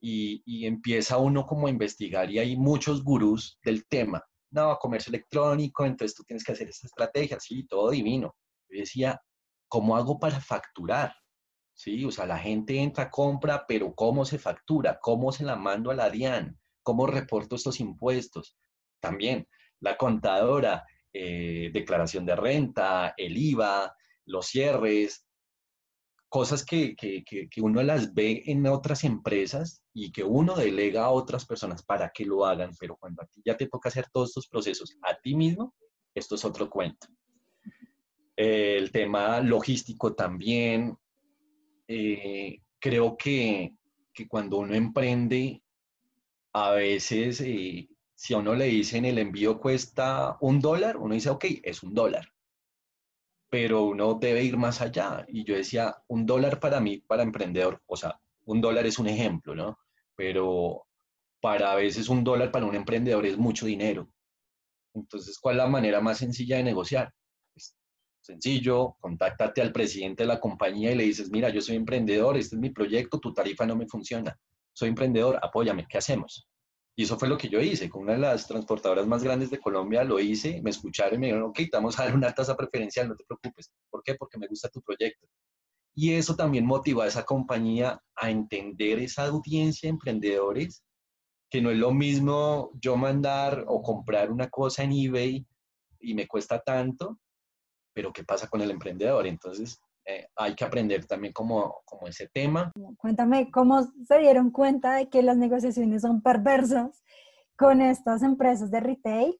Y, 0.00 0.42
y 0.46 0.66
empieza 0.66 1.18
uno 1.18 1.46
como 1.46 1.66
a 1.66 1.70
investigar 1.70 2.28
y 2.30 2.38
hay 2.38 2.56
muchos 2.56 3.02
gurús 3.02 3.58
del 3.64 3.86
tema. 3.86 4.24
No, 4.50 4.76
comercio 4.78 5.10
electrónico, 5.10 5.84
entonces 5.84 6.14
tú 6.14 6.22
tienes 6.24 6.44
que 6.44 6.52
hacer 6.52 6.68
esta 6.68 6.86
estrategia, 6.86 7.40
sí, 7.40 7.66
todo 7.66 7.90
divino. 7.90 8.36
Yo 8.68 8.80
decía, 8.80 9.20
¿cómo 9.68 9.96
hago 9.96 10.18
para 10.18 10.40
facturar? 10.40 11.14
¿Sí? 11.82 12.04
O 12.04 12.12
sea, 12.12 12.26
la 12.26 12.38
gente 12.38 12.78
entra, 12.78 13.10
compra, 13.10 13.66
pero 13.66 13.92
¿cómo 13.92 14.24
se 14.24 14.38
factura? 14.38 15.00
¿Cómo 15.00 15.32
se 15.32 15.44
la 15.44 15.56
mando 15.56 15.90
a 15.90 15.94
la 15.94 16.10
DIAN? 16.10 16.56
¿Cómo 16.84 17.08
reporto 17.08 17.56
estos 17.56 17.80
impuestos? 17.80 18.56
También 19.00 19.48
la 19.80 19.96
contadora, 19.96 20.86
eh, 21.12 21.70
declaración 21.72 22.24
de 22.24 22.36
renta, 22.36 23.14
el 23.16 23.36
IVA, 23.36 23.96
los 24.26 24.46
cierres, 24.46 25.26
cosas 26.28 26.64
que, 26.64 26.94
que, 26.94 27.24
que, 27.24 27.60
uno 27.60 27.82
las 27.82 28.14
ve 28.14 28.44
en 28.46 28.64
otras 28.68 29.02
empresas 29.02 29.82
y 29.92 30.12
que 30.12 30.22
uno 30.22 30.54
delega 30.54 31.04
a 31.04 31.10
otras 31.10 31.44
personas 31.44 31.82
para 31.82 32.10
que 32.10 32.24
lo 32.24 32.46
hagan, 32.46 32.70
pero 32.78 32.96
cuando 32.96 33.22
a 33.22 33.26
ti 33.26 33.42
ya 33.44 33.56
te 33.56 33.66
toca 33.66 33.88
hacer 33.88 34.06
todos 34.12 34.30
estos 34.30 34.46
procesos 34.46 34.96
a 35.02 35.18
ti 35.20 35.34
mismo, 35.34 35.74
esto 36.14 36.36
es 36.36 36.44
otro 36.44 36.70
cuento. 36.70 37.08
el 38.36 38.90
tema 38.92 39.40
logístico 39.40 40.14
también, 40.14 40.96
eh, 41.92 42.62
creo 42.78 43.16
que, 43.16 43.74
que, 44.12 44.28
cuando 44.28 44.58
uno 44.58 44.74
emprende 44.74 45.62
a 46.52 46.72
veces 46.72 47.40
eh, 47.40 47.88
si 48.14 48.34
a 48.34 48.38
uno 48.38 48.54
le 48.54 48.66
dicen 48.66 49.04
el 49.04 49.18
envío 49.18 49.58
cuesta 49.60 50.36
un 50.40 50.60
dólar, 50.60 50.96
uno 50.96 51.14
dice, 51.14 51.30
ok, 51.30 51.44
es 51.62 51.82
un 51.82 51.92
dólar. 51.94 52.28
Pero 53.50 53.82
uno 53.84 54.14
debe 54.14 54.44
ir 54.44 54.56
más 54.56 54.80
allá. 54.80 55.24
Y 55.28 55.44
yo 55.44 55.56
decía, 55.56 55.96
un 56.08 56.24
dólar 56.24 56.60
para 56.60 56.80
mí, 56.80 56.98
para 56.98 57.22
emprendedor, 57.22 57.82
o 57.86 57.96
sea, 57.96 58.20
un 58.44 58.60
dólar 58.60 58.86
es 58.86 58.98
un 58.98 59.08
ejemplo, 59.08 59.54
¿no? 59.54 59.78
Pero 60.14 60.86
para 61.40 61.72
a 61.72 61.74
veces 61.74 62.08
un 62.08 62.22
dólar 62.22 62.52
para 62.52 62.66
un 62.66 62.76
emprendedor 62.76 63.26
es 63.26 63.36
mucho 63.36 63.66
dinero. 63.66 64.08
Entonces, 64.94 65.38
¿cuál 65.40 65.56
es 65.56 65.64
la 65.64 65.68
manera 65.68 66.00
más 66.00 66.18
sencilla 66.18 66.58
de 66.58 66.64
negociar? 66.64 67.12
Sencillo, 68.22 68.96
contáctate 69.00 69.60
al 69.60 69.72
presidente 69.72 70.22
de 70.22 70.28
la 70.28 70.38
compañía 70.38 70.92
y 70.92 70.94
le 70.94 71.04
dices, 71.04 71.28
mira, 71.30 71.48
yo 71.50 71.60
soy 71.60 71.74
emprendedor, 71.74 72.36
este 72.36 72.54
es 72.54 72.60
mi 72.60 72.70
proyecto, 72.70 73.18
tu 73.18 73.34
tarifa 73.34 73.66
no 73.66 73.74
me 73.74 73.88
funciona. 73.88 74.38
Soy 74.72 74.90
emprendedor, 74.90 75.40
apóyame, 75.42 75.86
¿qué 75.88 75.98
hacemos? 75.98 76.48
Y 76.94 77.02
eso 77.02 77.18
fue 77.18 77.28
lo 77.28 77.36
que 77.36 77.48
yo 77.48 77.60
hice. 77.60 77.90
Con 77.90 78.02
una 78.02 78.12
de 78.12 78.20
las 78.20 78.46
transportadoras 78.46 79.08
más 79.08 79.24
grandes 79.24 79.50
de 79.50 79.58
Colombia 79.58 80.04
lo 80.04 80.20
hice, 80.20 80.62
me 80.62 80.70
escucharon 80.70 81.14
y 81.14 81.18
me 81.18 81.26
dijeron, 81.26 81.48
ok, 81.48 81.56
te 81.56 81.70
vamos 81.72 81.98
a 81.98 82.04
dar 82.04 82.14
una 82.14 82.32
tasa 82.32 82.56
preferencial, 82.56 83.08
no 83.08 83.16
te 83.16 83.24
preocupes. 83.24 83.72
¿Por 83.90 84.04
qué? 84.04 84.14
Porque 84.14 84.38
me 84.38 84.46
gusta 84.46 84.68
tu 84.68 84.80
proyecto. 84.82 85.26
Y 85.94 86.12
eso 86.12 86.36
también 86.36 86.64
motivó 86.64 87.02
a 87.02 87.08
esa 87.08 87.24
compañía 87.24 88.00
a 88.14 88.30
entender 88.30 89.00
esa 89.00 89.26
audiencia 89.26 89.88
de 89.88 89.94
emprendedores, 89.94 90.84
que 91.50 91.60
no 91.60 91.70
es 91.70 91.76
lo 91.76 91.92
mismo 91.92 92.70
yo 92.80 92.96
mandar 92.96 93.64
o 93.66 93.82
comprar 93.82 94.30
una 94.30 94.48
cosa 94.48 94.84
en 94.84 94.92
eBay 94.92 95.44
y 95.98 96.14
me 96.14 96.28
cuesta 96.28 96.60
tanto, 96.60 97.18
pero 97.94 98.12
¿qué 98.12 98.24
pasa 98.24 98.48
con 98.48 98.60
el 98.60 98.70
emprendedor? 98.70 99.26
Entonces, 99.26 99.80
eh, 100.04 100.26
hay 100.36 100.54
que 100.54 100.64
aprender 100.64 101.06
también 101.06 101.32
como, 101.32 101.82
como 101.84 102.08
ese 102.08 102.28
tema. 102.28 102.72
Cuéntame 102.98 103.50
cómo 103.50 103.82
se 104.06 104.18
dieron 104.18 104.50
cuenta 104.50 104.96
de 104.96 105.08
que 105.08 105.22
las 105.22 105.36
negociaciones 105.36 106.02
son 106.02 106.22
perversas 106.22 107.02
con 107.56 107.80
estas 107.80 108.22
empresas 108.22 108.70
de 108.70 108.80
retail. 108.80 109.38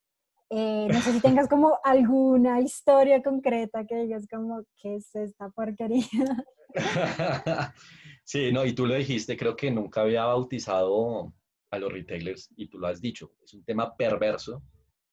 Eh, 0.50 0.86
no 0.92 1.00
sé 1.00 1.12
si 1.12 1.20
tengas 1.20 1.48
como 1.48 1.78
alguna 1.84 2.60
historia 2.60 3.22
concreta 3.22 3.84
que 3.86 3.96
digas 3.96 4.26
como, 4.30 4.62
¿qué 4.76 4.96
es 4.96 5.14
esta 5.14 5.48
porquería? 5.50 6.06
sí, 8.24 8.52
no, 8.52 8.64
y 8.64 8.74
tú 8.74 8.86
lo 8.86 8.94
dijiste, 8.94 9.36
creo 9.36 9.56
que 9.56 9.70
nunca 9.70 10.02
había 10.02 10.24
bautizado 10.26 11.32
a 11.70 11.78
los 11.78 11.92
retailers 11.92 12.50
y 12.54 12.68
tú 12.68 12.78
lo 12.78 12.86
has 12.86 13.00
dicho, 13.00 13.32
es 13.42 13.54
un 13.54 13.64
tema 13.64 13.96
perverso 13.96 14.62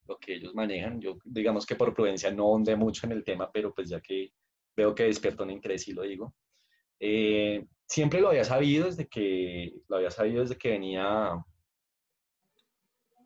lo 0.09 0.17
que 0.17 0.33
ellos 0.35 0.53
manejan. 0.53 0.99
Yo 0.99 1.17
digamos 1.23 1.65
que 1.65 1.75
por 1.75 1.93
prudencia 1.93 2.31
no 2.31 2.47
ondé 2.47 2.75
mucho 2.75 3.05
en 3.05 3.13
el 3.13 3.23
tema, 3.23 3.49
pero 3.51 3.73
pues 3.73 3.89
ya 3.89 4.01
que 4.01 4.33
veo 4.75 4.93
que 4.95 5.03
despierta 5.03 5.43
un 5.43 5.51
interés 5.51 5.87
y 5.87 5.93
lo 5.93 6.01
digo. 6.01 6.35
Eh, 6.99 7.65
siempre 7.87 8.19
lo 8.19 8.29
había 8.29 8.43
sabido 8.43 8.87
desde 8.87 9.07
que, 9.07 9.73
lo 9.87 9.97
había 9.97 10.11
sabido 10.11 10.41
desde 10.41 10.57
que 10.57 10.71
venía, 10.71 11.31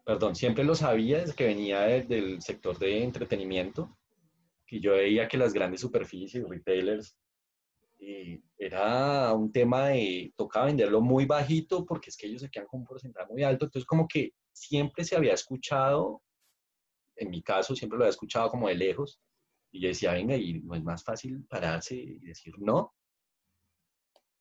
perdón, 0.06 0.36
siempre 0.36 0.64
lo 0.64 0.76
sabía 0.76 1.20
desde 1.20 1.34
que 1.34 1.46
venía 1.46 1.82
del 1.82 2.42
sector 2.42 2.78
de 2.78 3.04
entretenimiento, 3.04 3.98
que 4.68 4.80
yo 4.80 4.94
veía 4.94 5.28
que 5.28 5.38
las 5.38 5.54
grandes 5.54 5.82
superficies, 5.82 6.48
retailers, 6.48 7.18
eh, 8.00 8.42
era 8.58 9.34
un 9.34 9.52
tema 9.52 9.90
de, 9.90 10.34
tocaba 10.36 10.66
venderlo 10.66 11.00
muy 11.00 11.26
bajito 11.26 11.86
porque 11.86 12.10
es 12.10 12.18
que 12.18 12.28
ellos 12.28 12.42
se 12.42 12.50
quedan 12.50 12.68
con 12.68 12.82
un 12.82 12.86
porcentaje 12.86 13.32
muy 13.32 13.44
alto, 13.44 13.66
entonces 13.66 13.86
como 13.86 14.08
que 14.08 14.34
siempre 14.52 15.04
se 15.04 15.16
había 15.16 15.34
escuchado, 15.34 16.22
en 17.24 17.32
mi 17.32 17.42
caso 17.42 17.76
siempre 17.76 17.98
lo 17.98 18.06
había 18.06 18.12
escuchado 18.12 18.50
como 18.50 18.68
de 18.68 18.76
lejos, 18.76 19.20
y 19.74 19.82
yo 19.82 19.88
decía, 19.88 20.14
venga, 20.14 20.36
y 20.36 20.62
no 20.62 20.76
es 20.76 20.84
más 20.84 21.04
fácil 21.04 21.44
pararse 21.50 21.96
y 21.96 22.20
decir 22.20 22.54
no. 22.60 22.94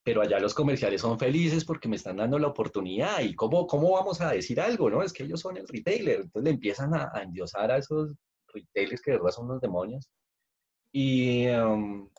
Pero 0.05 0.21
allá 0.21 0.39
los 0.39 0.53
comerciales 0.53 1.01
son 1.01 1.19
felices 1.19 1.65
porque 1.65 1.89
me 1.89 1.97
están 1.97 2.19
dando 2.19 2.39
la 2.39 2.49
oportunidad. 2.49 3.21
¿Y 3.21 3.35
cómo, 3.35 3.67
cómo 3.67 3.93
vamos 3.93 4.21
a 4.21 4.33
decir 4.33 4.61
algo? 4.61 4.91
no 4.91 5.03
Es 5.03 5.13
que 5.13 5.23
ellos 5.23 5.41
son 5.41 5.57
el 5.57 5.67
retailer. 5.67 6.17
Entonces 6.17 6.45
le 6.45 6.51
empiezan 6.51 6.93
a, 6.95 7.11
endiosar 7.23 7.71
a 7.71 7.79
esos 7.79 8.15
retailers 8.53 9.01
que 9.01 9.13
de 9.13 9.17
verdad 9.17 9.31
son 9.31 9.47
unos 9.47 9.61
demonios. 9.63 10.11
Y, 10.93 11.47
um, 11.49 12.11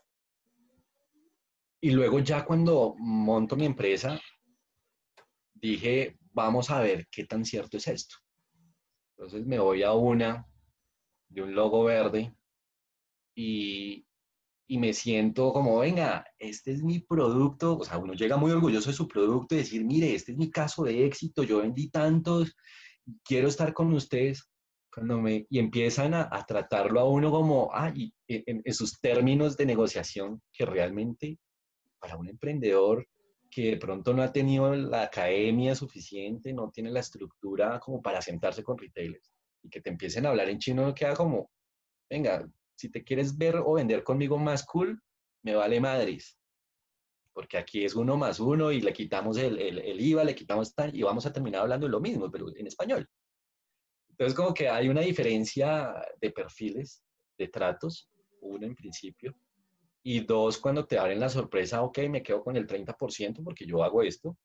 y 1.82 1.92
luego 1.92 2.18
ya 2.20 2.44
cuando 2.46 2.96
monto 2.98 3.56
mi 3.56 3.66
empresa, 3.66 4.20
dije, 5.54 6.18
vamos 6.32 6.72
a 6.72 6.82
ver 6.82 7.08
qué 7.12 7.26
tan 7.26 7.46
cierto 7.46 7.78
es 7.78 7.88
esto. 7.88 8.16
Entonces 9.18 9.46
me 9.46 9.60
voy 9.60 9.84
a 9.84 9.94
una 9.94 10.48
de 11.34 11.42
un 11.42 11.56
logo 11.56 11.84
verde 11.84 12.34
y, 13.36 14.06
y 14.68 14.78
me 14.78 14.94
siento 14.94 15.52
como, 15.52 15.80
venga, 15.80 16.26
este 16.38 16.72
es 16.72 16.84
mi 16.84 17.00
producto, 17.00 17.78
o 17.78 17.84
sea, 17.84 17.98
uno 17.98 18.14
llega 18.14 18.38
muy 18.38 18.52
orgulloso 18.52 18.90
de 18.90 18.96
su 18.96 19.08
producto 19.08 19.56
y 19.56 19.60
decir, 19.60 19.84
mire, 19.84 20.14
este 20.14 20.32
es 20.32 20.38
mi 20.38 20.52
caso 20.52 20.84
de 20.84 21.06
éxito, 21.06 21.44
yo 21.44 21.60
vendí 21.60 21.90
tantos, 21.90 22.56
quiero 23.24 23.48
estar 23.48 23.74
con 23.74 23.92
ustedes, 23.94 24.50
cuando 24.94 25.20
me, 25.20 25.48
y 25.50 25.60
empiezan 25.60 26.14
a, 26.14 26.30
a 26.32 26.46
tratarlo 26.46 27.00
a 27.00 27.10
uno 27.10 27.32
como, 27.32 27.70
ah, 27.74 27.92
y 27.96 28.14
en, 28.28 28.62
en, 28.64 28.74
sus 28.74 29.00
términos 29.00 29.58
de 29.58 29.66
negociación, 29.66 30.42
que 30.52 30.66
realmente 30.66 31.40
para 32.00 32.16
un 32.16 32.30
emprendedor 32.30 33.08
que 33.50 33.72
de 33.72 33.78
pronto 33.78 34.14
no 34.14 34.24
ha 34.24 34.32
tenido 34.32 34.74
la 34.76 35.04
academia 35.04 35.76
suficiente, 35.76 36.54
no 36.54 36.70
tiene 36.70 36.92
la 36.92 37.00
estructura 37.00 37.80
como 37.80 38.02
para 38.02 38.22
sentarse 38.22 38.64
con 38.64 38.78
retailers, 38.78 39.33
y 39.64 39.70
que 39.70 39.82
te 39.82 39.90
empiecen 39.90 40.26
a 40.26 40.30
hablar 40.30 40.50
en 40.50 40.60
chino, 40.60 40.94
queda 40.94 41.16
como, 41.16 41.50
venga, 42.10 42.48
si 42.76 42.90
te 42.90 43.04
quieres 43.04 43.38
ver 43.38 43.56
o 43.58 43.74
vender 43.74 44.04
conmigo 44.04 44.38
más 44.38 44.66
cool, 44.66 45.02
me 45.44 45.56
vale 45.56 45.80
madres. 45.80 46.38
Porque 47.34 47.58
aquí 47.58 47.84
es 47.84 47.96
uno 47.96 48.18
más 48.18 48.40
uno 48.40 48.72
y 48.72 48.82
le 48.82 48.94
quitamos 48.94 49.38
el, 49.38 49.58
el, 49.60 50.00
IVA, 50.00 50.24
le 50.24 50.36
quitamos 50.36 50.76
tal, 50.76 50.96
y 50.96 51.02
vamos 51.02 51.26
a 51.26 51.34
terminar 51.34 51.62
hablando 51.62 51.88
de 51.88 51.92
lo 51.92 52.00
mismo, 52.00 52.30
pero 52.30 52.48
en 52.56 52.68
español. 52.68 53.10
Entonces, 54.10 54.36
como 54.36 54.54
que 54.54 54.70
hay 54.70 54.90
una 54.90 55.02
diferencia 55.02 55.94
de 56.22 56.30
perfiles, 56.30 57.04
de 57.38 57.48
tratos, 57.48 58.10
uno 58.42 58.68
en 58.68 58.76
principio, 58.76 59.36
y 60.04 60.20
dos, 60.20 60.58
cuando 60.58 60.86
te 60.86 61.00
abren 61.00 61.20
la 61.20 61.30
sorpresa, 61.30 61.82
ok, 61.82 62.00
me 62.10 62.22
quedo 62.22 62.44
con 62.44 62.58
el 62.58 62.68
30% 62.68 63.42
porque 63.44 63.66
yo 63.66 63.84
hago 63.84 64.04
esto, 64.04 64.38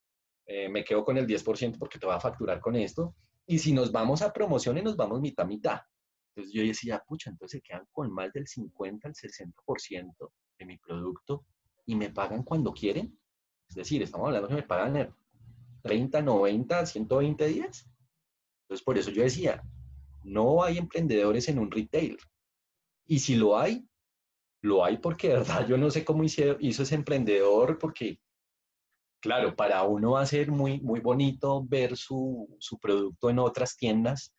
eh, 0.47 0.69
me 0.69 0.85
quedo 0.85 1.05
con 1.05 1.19
el 1.19 1.27
10% 1.27 1.79
porque 1.79 1.99
te 1.99 2.07
va 2.07 2.15
a 2.15 2.21
facturar 2.21 2.61
con 2.61 2.77
esto, 2.77 3.15
y 3.49 3.59
si 3.59 3.73
nos 3.73 3.91
vamos 3.91 4.21
a 4.21 4.31
promociones, 4.31 4.85
nos 4.85 4.95
vamos 4.95 5.23
mitad 5.23 5.47
mitad. 5.47 5.81
Entonces 6.29 6.53
yo 6.53 6.63
decía, 6.63 7.03
pucha, 7.09 7.31
entonces 7.31 7.59
se 7.59 7.63
quedan 7.63 7.87
con 7.91 8.13
más 8.13 8.31
del 8.35 8.47
50 8.47 9.09
al 9.09 9.15
60% 9.15 10.31
de 10.59 10.67
mi 10.67 10.77
producto 10.77 11.47
y 11.87 11.97
me 11.97 12.11
pagan 12.11 12.43
cuando 12.43 12.75
quieren. 12.75 13.19
Es 13.67 13.75
decir, 13.75 14.03
estamos 14.03 14.27
hablando 14.27 14.49
que 14.49 14.55
me 14.55 14.63
pagan 14.63 15.17
30, 15.83 16.21
90, 16.21 16.87
120 16.87 17.47
días. 17.47 17.91
Entonces 18.65 18.85
por 18.85 18.99
eso 18.99 19.11
yo 19.11 19.23
decía, 19.23 19.63
no 20.25 20.63
hay 20.63 20.77
emprendedores 20.77 21.49
en 21.49 21.59
un 21.59 21.71
retail. 21.71 22.19
Y 23.07 23.21
si 23.21 23.35
lo 23.35 23.59
hay, 23.59 23.89
lo 24.61 24.85
hay 24.85 24.99
porque 24.99 25.29
de 25.29 25.35
verdad 25.37 25.67
yo 25.67 25.79
no 25.79 25.91
sé 25.91 26.05
cómo 26.05 26.23
hizo, 26.23 26.59
hizo 26.61 26.83
ese 26.83 26.97
emprendedor, 26.97 27.79
porque 27.79 28.21
claro, 29.21 29.55
para 29.55 29.83
uno 29.83 30.13
va 30.13 30.23
a 30.23 30.27
ser 30.27 30.51
muy, 30.51 30.81
muy 30.81 31.01
bonito 31.01 31.65
ver 31.65 31.97
su, 31.97 32.57
su 32.59 32.79
producto 32.79 33.31
en 33.31 33.39
otras 33.39 33.77
tiendas 33.77 34.35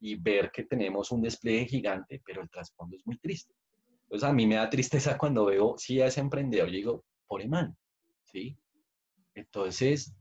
y 0.00 0.16
ver 0.16 0.50
que 0.50 0.64
tenemos 0.64 1.10
un 1.10 1.22
despliegue 1.22 1.66
gigante, 1.66 2.22
pero 2.24 2.42
el 2.42 2.50
trasfondo 2.50 2.96
es 2.96 3.06
muy 3.06 3.18
triste. 3.18 3.54
Entonces 4.02 4.28
a 4.28 4.32
mí 4.32 4.46
me 4.46 4.56
da 4.56 4.70
tristeza 4.70 5.18
cuando 5.18 5.46
veo, 5.46 5.76
si 5.78 6.00
a 6.00 6.06
ese 6.06 6.20
emprendedor, 6.20 6.68
yo 6.68 6.76
digo, 6.76 7.04
por 7.26 7.46
man, 7.48 7.76
¿sí? 8.24 8.56
Entonces, 9.34 10.14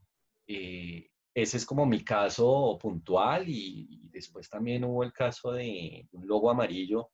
eh, 0.48 1.10
ese 1.34 1.58
es 1.58 1.66
como 1.66 1.86
mi 1.86 2.04
caso 2.04 2.78
puntual 2.82 3.48
y, 3.48 4.10
después 4.12 4.50
también 4.50 4.86
hubo 4.86 5.04
el 5.04 5.12
caso 5.12 5.52
de 5.52 6.08
un 6.14 6.26
logo 6.26 6.50
amarillo, 6.50 7.10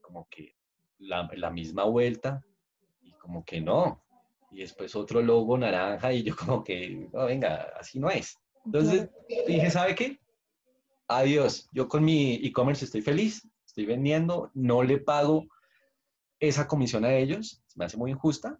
como 0.00 0.26
que 0.30 0.56
la, 0.98 1.28
la 1.36 1.50
misma 1.50 1.84
vuelta 1.84 2.42
y 3.02 3.12
como 3.12 3.44
que 3.44 3.60
no. 3.60 4.02
Y 4.50 4.60
después 4.60 4.96
otro 4.96 5.20
logo 5.20 5.58
naranja 5.58 6.12
y 6.12 6.22
yo 6.22 6.34
como 6.36 6.64
que, 6.64 7.08
no, 7.12 7.26
venga, 7.26 7.72
así 7.78 7.98
no 7.98 8.10
es. 8.10 8.36
Entonces 8.64 9.08
dije, 9.46 9.70
¿sabe 9.70 9.94
qué? 9.94 10.18
adiós, 11.08 11.68
yo 11.72 11.88
con 11.88 12.04
mi 12.04 12.34
e-commerce 12.34 12.84
estoy 12.84 13.00
feliz, 13.00 13.48
estoy 13.66 13.86
vendiendo, 13.86 14.50
no 14.54 14.82
le 14.82 14.98
pago 14.98 15.46
esa 16.38 16.68
comisión 16.68 17.04
a 17.04 17.14
ellos, 17.14 17.62
me 17.74 17.86
hace 17.86 17.96
muy 17.96 18.10
injusta. 18.10 18.58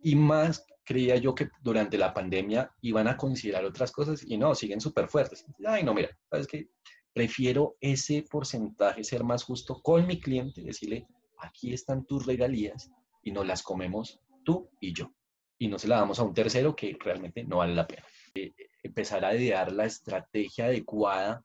Y 0.00 0.16
más 0.16 0.64
creía 0.84 1.16
yo 1.16 1.34
que 1.34 1.48
durante 1.62 1.98
la 1.98 2.14
pandemia 2.14 2.70
iban 2.82 3.08
a 3.08 3.16
considerar 3.16 3.64
otras 3.64 3.90
cosas 3.90 4.22
y 4.24 4.38
no, 4.38 4.54
siguen 4.54 4.80
súper 4.80 5.08
fuertes. 5.08 5.44
Ay, 5.66 5.82
no, 5.82 5.94
mira, 5.94 6.10
¿sabes 6.30 6.46
qué? 6.46 6.68
Prefiero 7.12 7.76
ese 7.80 8.22
porcentaje 8.22 9.02
ser 9.02 9.24
más 9.24 9.44
justo 9.44 9.80
con 9.82 10.06
mi 10.06 10.20
cliente, 10.20 10.62
decirle, 10.62 11.06
aquí 11.38 11.72
están 11.72 12.04
tus 12.04 12.26
regalías 12.26 12.90
y 13.22 13.32
nos 13.32 13.46
las 13.46 13.62
comemos 13.62 14.20
tú 14.44 14.70
y 14.80 14.92
yo. 14.92 15.12
Y 15.58 15.68
no 15.68 15.78
se 15.78 15.88
la 15.88 15.96
damos 15.96 16.18
a 16.18 16.24
un 16.24 16.34
tercero 16.34 16.74
que 16.76 16.96
realmente 17.00 17.44
no 17.44 17.58
vale 17.58 17.74
la 17.74 17.86
pena. 17.86 18.04
Eh, 18.34 18.52
empezar 18.82 19.24
a 19.24 19.34
idear 19.34 19.72
la 19.72 19.86
estrategia 19.86 20.66
adecuada 20.66 21.42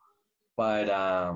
para, 0.56 1.34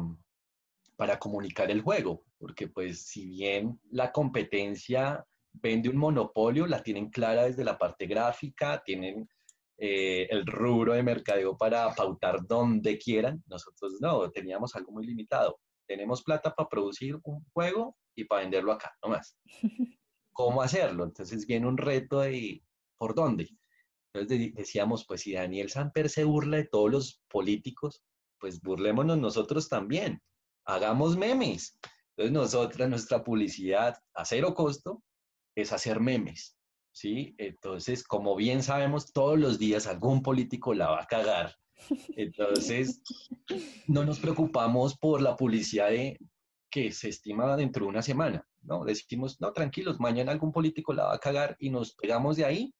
para 0.96 1.18
comunicar 1.18 1.72
el 1.72 1.82
juego, 1.82 2.26
porque 2.38 2.68
pues 2.68 3.06
si 3.06 3.26
bien 3.26 3.80
la 3.92 4.12
competencia 4.12 5.26
vende 5.54 5.90
un 5.90 5.98
monopolio, 5.98 6.68
la 6.68 6.84
tienen 6.84 7.10
clara 7.10 7.44
desde 7.44 7.64
la 7.64 7.78
parte 7.78 8.08
gráfica, 8.08 8.82
tienen 8.84 9.30
eh, 9.78 10.28
el 10.30 10.46
rubro 10.46 10.94
de 10.94 11.04
mercadeo 11.04 11.58
para 11.58 11.94
pautar 11.94 12.46
donde 12.46 12.98
quieran. 12.98 13.44
Nosotros 13.48 13.98
no, 14.00 14.30
teníamos 14.32 14.76
algo 14.76 14.92
muy 14.92 15.06
limitado. 15.06 15.60
Tenemos 15.88 16.24
plata 16.24 16.54
para 16.54 16.70
producir 16.70 17.20
un 17.24 17.44
juego 17.54 17.96
y 18.16 18.26
para 18.26 18.42
venderlo 18.42 18.72
acá, 18.72 18.94
no 19.04 19.10
más. 19.10 19.38
¿Cómo 20.34 20.62
hacerlo? 20.62 21.04
Entonces 21.04 21.46
viene 21.46 21.68
un 21.68 21.78
reto 21.78 22.22
de 22.22 22.64
por 22.98 23.16
dónde. 23.16 23.50
Entonces 24.14 24.54
decíamos, 24.54 25.06
pues 25.06 25.22
si 25.22 25.34
Daniel 25.34 25.70
Samper 25.70 26.10
se 26.10 26.24
burla 26.24 26.58
de 26.58 26.66
todos 26.66 26.92
los 26.92 27.22
políticos, 27.30 28.04
pues 28.40 28.62
burlémonos 28.62 29.18
nosotros 29.18 29.70
también. 29.70 30.22
Hagamos 30.66 31.18
memes. 31.18 31.80
Entonces 32.16 32.32
nosotros, 32.32 32.90
nuestra 32.90 33.24
publicidad 33.24 33.98
a 34.14 34.26
cero 34.26 34.54
costo 34.54 35.04
es 35.56 35.72
hacer 35.72 36.00
memes. 36.00 36.58
¿sí? 36.94 37.36
Entonces, 37.38 38.04
como 38.04 38.36
bien 38.36 38.64
sabemos, 38.64 39.12
todos 39.12 39.38
los 39.38 39.60
días 39.60 39.88
algún 39.88 40.22
político 40.22 40.74
la 40.74 40.90
va 40.90 41.02
a 41.02 41.08
cagar. 41.08 41.56
Entonces, 42.16 43.02
no 43.88 44.06
nos 44.06 44.20
preocupamos 44.20 44.98
por 44.98 45.22
la 45.22 45.36
publicidad 45.36 45.90
de, 45.90 46.20
que 46.70 46.92
se 46.92 47.10
estima 47.10 47.56
dentro 47.58 47.86
de 47.86 47.90
una 47.90 48.02
semana, 48.02 48.48
¿no? 48.64 48.84
Decimos, 48.86 49.40
no, 49.42 49.52
tranquilos, 49.52 50.00
mañana 50.00 50.32
algún 50.32 50.52
político 50.52 50.94
la 50.94 51.06
va 51.06 51.16
a 51.16 51.20
cagar 51.20 51.56
y 51.60 51.70
nos 51.70 51.96
pegamos 51.96 52.38
de 52.38 52.46
ahí. 52.46 52.74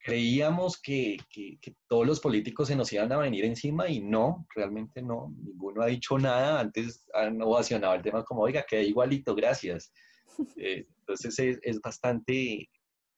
Creíamos 0.00 0.80
que, 0.80 1.16
que, 1.30 1.58
todos 1.88 2.06
los 2.06 2.20
políticos 2.20 2.68
se 2.68 2.76
nos 2.76 2.92
iban 2.92 3.12
a 3.12 3.18
venir 3.18 3.44
encima 3.44 3.88
y 3.88 4.00
no, 4.00 4.46
realmente 4.54 5.02
no, 5.02 5.34
ninguno 5.42 5.82
ha 5.82 5.86
dicho 5.86 6.18
nada. 6.18 6.60
Antes 6.60 7.04
han 7.12 7.40
ovacionado 7.42 7.94
el 7.94 8.02
tema 8.02 8.24
como, 8.24 8.42
oiga, 8.42 8.64
queda 8.68 8.82
igualito, 8.82 9.34
gracias. 9.34 9.92
Eh, 10.56 10.86
entonces 11.00 11.36
es, 11.40 11.58
es, 11.62 11.80
bastante 11.80 12.70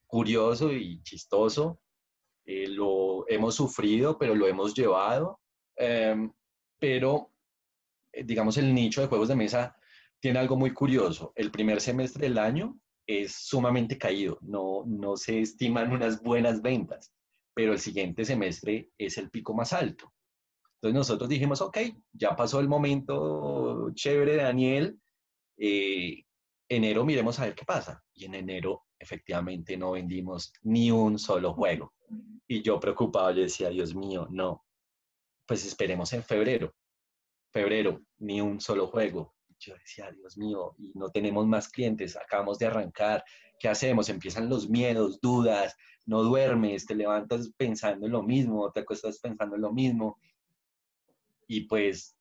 curioso 0.07 0.73
y 0.73 1.03
chistoso. 1.03 1.79
Eh, 2.45 2.67
lo 2.67 3.29
hemos 3.29 3.53
sufrido, 3.55 4.17
pero 4.17 4.33
lo 4.33 4.47
hemos 4.47 4.73
llevado. 4.73 5.39
Em, 5.75 6.31
pero, 6.79 7.31
eh, 8.11 8.23
digamos, 8.23 8.57
el 8.57 8.73
nicho 8.73 9.01
de 9.01 9.07
juegos 9.07 9.27
de 9.27 9.35
mesa 9.35 9.75
tiene 10.21 10.39
algo 10.39 10.55
muy 10.55 10.71
curioso. 10.73 11.33
El 11.35 11.51
primer 11.51 11.81
semestre 11.81 12.27
del 12.27 12.37
año 12.37 12.79
es 13.05 13.33
sumamente 13.33 13.97
caído, 13.97 14.37
no, 14.41 14.83
no 14.85 15.17
se 15.17 15.41
estiman 15.41 15.91
unas 15.91 16.21
buenas 16.21 16.61
ventas, 16.61 17.11
pero 17.53 17.73
el 17.73 17.79
siguiente 17.79 18.23
semestre 18.23 18.89
es 18.97 19.17
el 19.17 19.29
pico 19.29 19.53
más 19.53 19.73
alto. 19.73 20.13
Entonces 20.75 20.95
nosotros 20.95 21.29
dijimos, 21.29 21.61
ok, 21.61 21.77
ya 22.13 22.35
pasó 22.35 22.59
el 22.59 22.67
momento 22.67 23.91
chévere, 23.93 24.37
Daniel, 24.37 24.99
eh, 25.57 26.23
enero 26.69 27.05
miremos 27.05 27.37
a 27.39 27.45
ver 27.45 27.55
qué 27.55 27.65
pasa. 27.65 28.03
Y 28.13 28.25
en 28.25 28.35
enero 28.35 28.85
efectivamente 28.97 29.77
no 29.77 29.91
vendimos 29.91 30.53
ni 30.63 30.91
un 30.91 31.19
solo 31.19 31.53
juego. 31.53 31.93
Y 32.47 32.61
yo 32.61 32.79
preocupado, 32.79 33.31
yo 33.31 33.41
decía, 33.43 33.69
Dios 33.69 33.93
mío, 33.93 34.27
no, 34.31 34.65
pues 35.45 35.65
esperemos 35.65 36.13
en 36.13 36.23
febrero. 36.23 36.73
Febrero, 37.51 38.01
ni 38.19 38.41
un 38.41 38.59
solo 38.59 38.87
juego. 38.87 39.35
Yo 39.61 39.75
decía, 39.75 40.11
Dios 40.11 40.37
mío, 40.37 40.75
y 40.79 40.91
no 40.97 41.09
tenemos 41.09 41.45
más 41.45 41.69
clientes, 41.69 42.17
acabamos 42.17 42.57
de 42.57 42.65
arrancar, 42.65 43.23
¿qué 43.59 43.69
hacemos? 43.69 44.09
Empiezan 44.09 44.49
los 44.49 44.69
miedos, 44.69 45.21
dudas, 45.21 45.75
no 46.05 46.23
duermes, 46.23 46.85
te 46.85 46.95
levantas 46.95 47.51
pensando 47.55 48.07
en 48.07 48.11
lo 48.11 48.23
mismo, 48.23 48.71
te 48.71 48.79
acuestas 48.79 49.19
pensando 49.19 49.55
en 49.55 49.61
lo 49.61 49.71
mismo. 49.71 50.19
Y 51.47 51.61
pues 51.61 52.17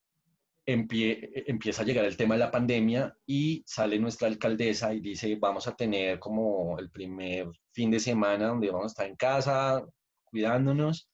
empieza 0.67 1.83
a 1.83 1.85
llegar 1.85 2.05
el 2.05 2.17
tema 2.17 2.35
de 2.35 2.41
la 2.41 2.51
pandemia 2.51 3.17
y 3.27 3.65
sale 3.67 3.99
nuestra 3.99 4.29
alcaldesa 4.29 4.93
y 4.93 5.01
dice, 5.01 5.35
vamos 5.37 5.67
a 5.67 5.75
tener 5.75 6.19
como 6.19 6.79
el 6.79 6.91
primer 6.91 7.49
fin 7.73 7.91
de 7.91 7.99
semana 7.99 8.49
donde 8.49 8.71
vamos 8.71 8.85
a 8.85 8.87
estar 8.93 9.07
en 9.07 9.17
casa, 9.17 9.85
cuidándonos. 10.25 11.09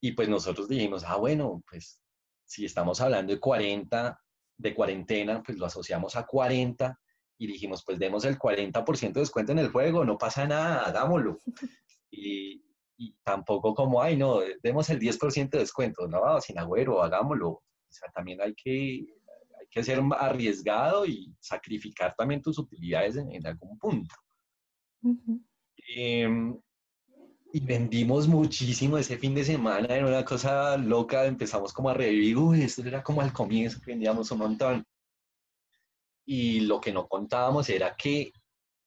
Y 0.00 0.12
pues 0.12 0.28
nosotros 0.28 0.68
dijimos, 0.68 1.04
ah, 1.04 1.16
bueno, 1.16 1.62
pues 1.68 2.00
si 2.44 2.64
estamos 2.64 3.00
hablando 3.00 3.32
de 3.32 3.40
40, 3.40 4.21
de 4.56 4.74
cuarentena, 4.74 5.42
pues 5.42 5.58
lo 5.58 5.66
asociamos 5.66 6.16
a 6.16 6.26
40 6.26 6.98
y 7.38 7.46
dijimos, 7.46 7.84
pues 7.84 7.98
demos 7.98 8.24
el 8.24 8.38
40% 8.38 9.12
de 9.12 9.20
descuento 9.20 9.52
en 9.52 9.58
el 9.58 9.70
juego, 9.70 10.04
no 10.04 10.18
pasa 10.18 10.46
nada, 10.46 10.82
hagámoslo. 10.82 11.38
Y, 12.14 12.62
y 12.98 13.16
tampoco 13.24 13.74
como, 13.74 14.02
ay, 14.02 14.18
no, 14.18 14.40
demos 14.62 14.90
el 14.90 15.00
10% 15.00 15.48
de 15.48 15.60
descuento, 15.60 16.06
no, 16.06 16.38
sin 16.42 16.58
agüero, 16.58 17.02
hagámoslo 17.02 17.62
o 17.92 17.94
sea, 17.94 18.10
también 18.10 18.40
hay 18.40 18.54
que, 18.54 19.04
hay 19.60 19.66
que 19.70 19.84
ser 19.84 20.00
arriesgado 20.18 21.04
y 21.04 21.34
sacrificar 21.40 22.14
también 22.16 22.40
tus 22.40 22.58
utilidades 22.58 23.16
en, 23.16 23.46
algún 23.46 23.78
punto. 23.78 24.14
Y 27.54 27.60
vendimos 27.60 28.26
muchísimo 28.26 28.96
ese 28.96 29.18
fin 29.18 29.34
de 29.34 29.44
semana, 29.44 29.94
era 29.94 30.06
una 30.06 30.24
cosa 30.24 30.78
loca, 30.78 31.26
empezamos 31.26 31.70
como 31.74 31.90
a 31.90 31.94
revivir, 31.94 32.38
uy, 32.38 32.62
esto 32.62 32.82
era 32.82 33.02
como 33.02 33.20
al 33.20 33.32
comienzo, 33.32 33.78
vendíamos 33.84 34.30
un 34.30 34.38
montón. 34.38 34.84
Y 36.24 36.60
lo 36.60 36.80
que 36.80 36.92
no 36.92 37.06
contábamos 37.06 37.68
era 37.68 37.94
que 37.94 38.32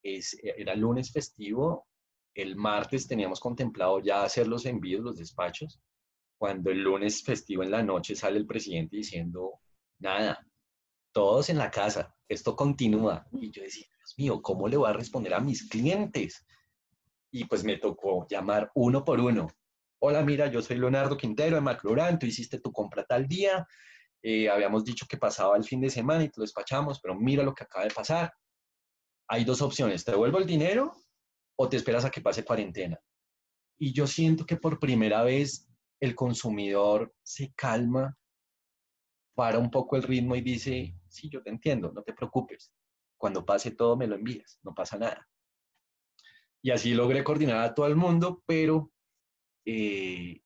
es, 0.01 0.35
era 0.41 0.73
lunes 0.73 1.11
festivo, 1.11 1.85
el 2.33 2.55
martes 2.55 3.07
teníamos 3.07 3.39
contemplado 3.39 3.99
ya 3.99 4.23
hacer 4.23 4.47
los 4.47 4.65
envíos, 4.65 5.03
los 5.03 5.17
despachos, 5.17 5.79
cuando 6.35 6.71
el 6.71 6.81
lunes 6.81 7.23
festivo 7.23 7.61
en 7.61 7.69
la 7.69 7.83
noche 7.83 8.15
sale 8.15 8.39
el 8.39 8.47
presidente 8.47 8.97
diciendo, 8.97 9.59
nada, 9.99 10.43
todos 11.11 11.51
en 11.51 11.59
la 11.59 11.69
casa, 11.69 12.15
esto 12.27 12.55
continúa. 12.55 13.27
Y 13.31 13.51
yo 13.51 13.61
decía, 13.61 13.85
Dios 13.95 14.15
mío, 14.17 14.41
¿cómo 14.41 14.67
le 14.67 14.77
voy 14.77 14.89
a 14.89 14.93
responder 14.93 15.35
a 15.35 15.39
mis 15.39 15.69
clientes? 15.69 16.43
Y 17.35 17.43
pues 17.43 17.65
me 17.65 17.75
tocó 17.75 18.25
llamar 18.29 18.71
uno 18.75 19.03
por 19.03 19.19
uno. 19.19 19.47
Hola, 19.99 20.23
mira, 20.23 20.47
yo 20.47 20.61
soy 20.61 20.77
Leonardo 20.77 21.17
Quintero 21.17 21.57
de 21.57 21.61
Macroran, 21.61 22.17
tú 22.17 22.25
hiciste 22.25 22.61
tu 22.61 22.71
compra 22.71 23.03
tal 23.03 23.27
día, 23.27 23.67
eh, 24.23 24.49
habíamos 24.49 24.85
dicho 24.85 25.05
que 25.05 25.17
pasaba 25.17 25.57
el 25.57 25.65
fin 25.65 25.81
de 25.81 25.89
semana 25.89 26.23
y 26.23 26.29
te 26.29 26.39
lo 26.39 26.43
despachamos, 26.43 27.01
pero 27.01 27.13
mira 27.13 27.43
lo 27.43 27.53
que 27.53 27.65
acaba 27.65 27.83
de 27.83 27.93
pasar. 27.93 28.33
Hay 29.27 29.43
dos 29.43 29.61
opciones, 29.61 30.05
te 30.05 30.11
devuelvo 30.11 30.37
el 30.37 30.45
dinero 30.45 30.95
o 31.57 31.67
te 31.67 31.75
esperas 31.75 32.05
a 32.05 32.09
que 32.09 32.21
pase 32.21 32.45
cuarentena. 32.45 32.97
Y 33.77 33.91
yo 33.91 34.07
siento 34.07 34.45
que 34.45 34.55
por 34.55 34.79
primera 34.79 35.21
vez 35.21 35.67
el 35.99 36.15
consumidor 36.15 37.13
se 37.21 37.51
calma, 37.53 38.17
para 39.33 39.59
un 39.59 39.69
poco 39.69 39.97
el 39.97 40.03
ritmo 40.03 40.37
y 40.37 40.41
dice, 40.41 40.95
sí, 41.09 41.27
yo 41.27 41.43
te 41.43 41.49
entiendo, 41.49 41.91
no 41.91 42.01
te 42.01 42.13
preocupes. 42.13 42.71
Cuando 43.17 43.45
pase 43.45 43.71
todo 43.71 43.97
me 43.97 44.07
lo 44.07 44.15
envías, 44.15 44.57
no 44.63 44.73
pasa 44.73 44.97
nada. 44.97 45.27
Y 46.65 46.71
así 46.71 46.95
logré 46.95 47.23
coordinar 47.23 47.57
a 47.57 47.75
todo 47.75 47.85
el 47.85 47.95
mundo, 47.95 48.41
pero 48.47 48.91
eh, 49.67 50.41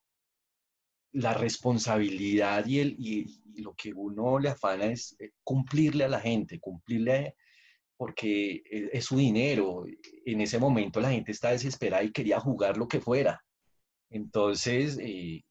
la 1.13 1.33
responsabilidad 1.33 2.65
y, 2.65 2.79
el, 2.79 2.95
y, 2.99 3.61
lo 3.61 3.73
que 3.73 3.93
uno 3.93 4.37
le 4.37 4.49
afana 4.49 4.87
es 4.87 5.15
eh, 5.17 5.31
cumplirle 5.45 6.03
a 6.03 6.09
la 6.09 6.19
gente, 6.19 6.59
cumplirle 6.59 7.37
porque 7.95 8.61
es, 8.65 9.05
su 9.05 9.15
dinero. 9.15 9.85
En 10.25 10.41
ese 10.41 10.59
momento 10.59 10.99
la 10.99 11.11
gente 11.11 11.31
está 11.31 11.51
desesperada 11.51 12.03
y 12.03 12.11
quería 12.11 12.41
jugar 12.41 12.75
lo 12.75 12.89
que 12.89 12.99
fuera. 12.99 13.41
Entonces, 14.09 14.97
eh, 15.01 15.41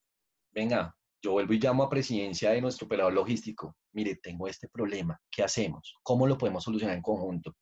venga, 0.53 0.95
yo 1.23 1.33
vuelvo 1.33 1.55
y 1.55 1.61
llamo 1.61 1.85
a 1.85 1.89
presidencia 1.89 2.51
de 2.51 2.61
nuestro 2.61 2.85
operador 2.85 3.15
logístico. 3.15 3.75
Mire, 3.95 4.17
tengo 4.17 4.47
este 4.47 4.69
problema, 4.69 5.19
¿qué 5.31 5.43
hacemos? 5.43 5.95
¿Cómo 6.03 6.27
lo 6.27 6.37
podemos 6.37 6.63
solucionar 6.63 6.95
en 6.95 7.03
conjunto? 7.03 7.57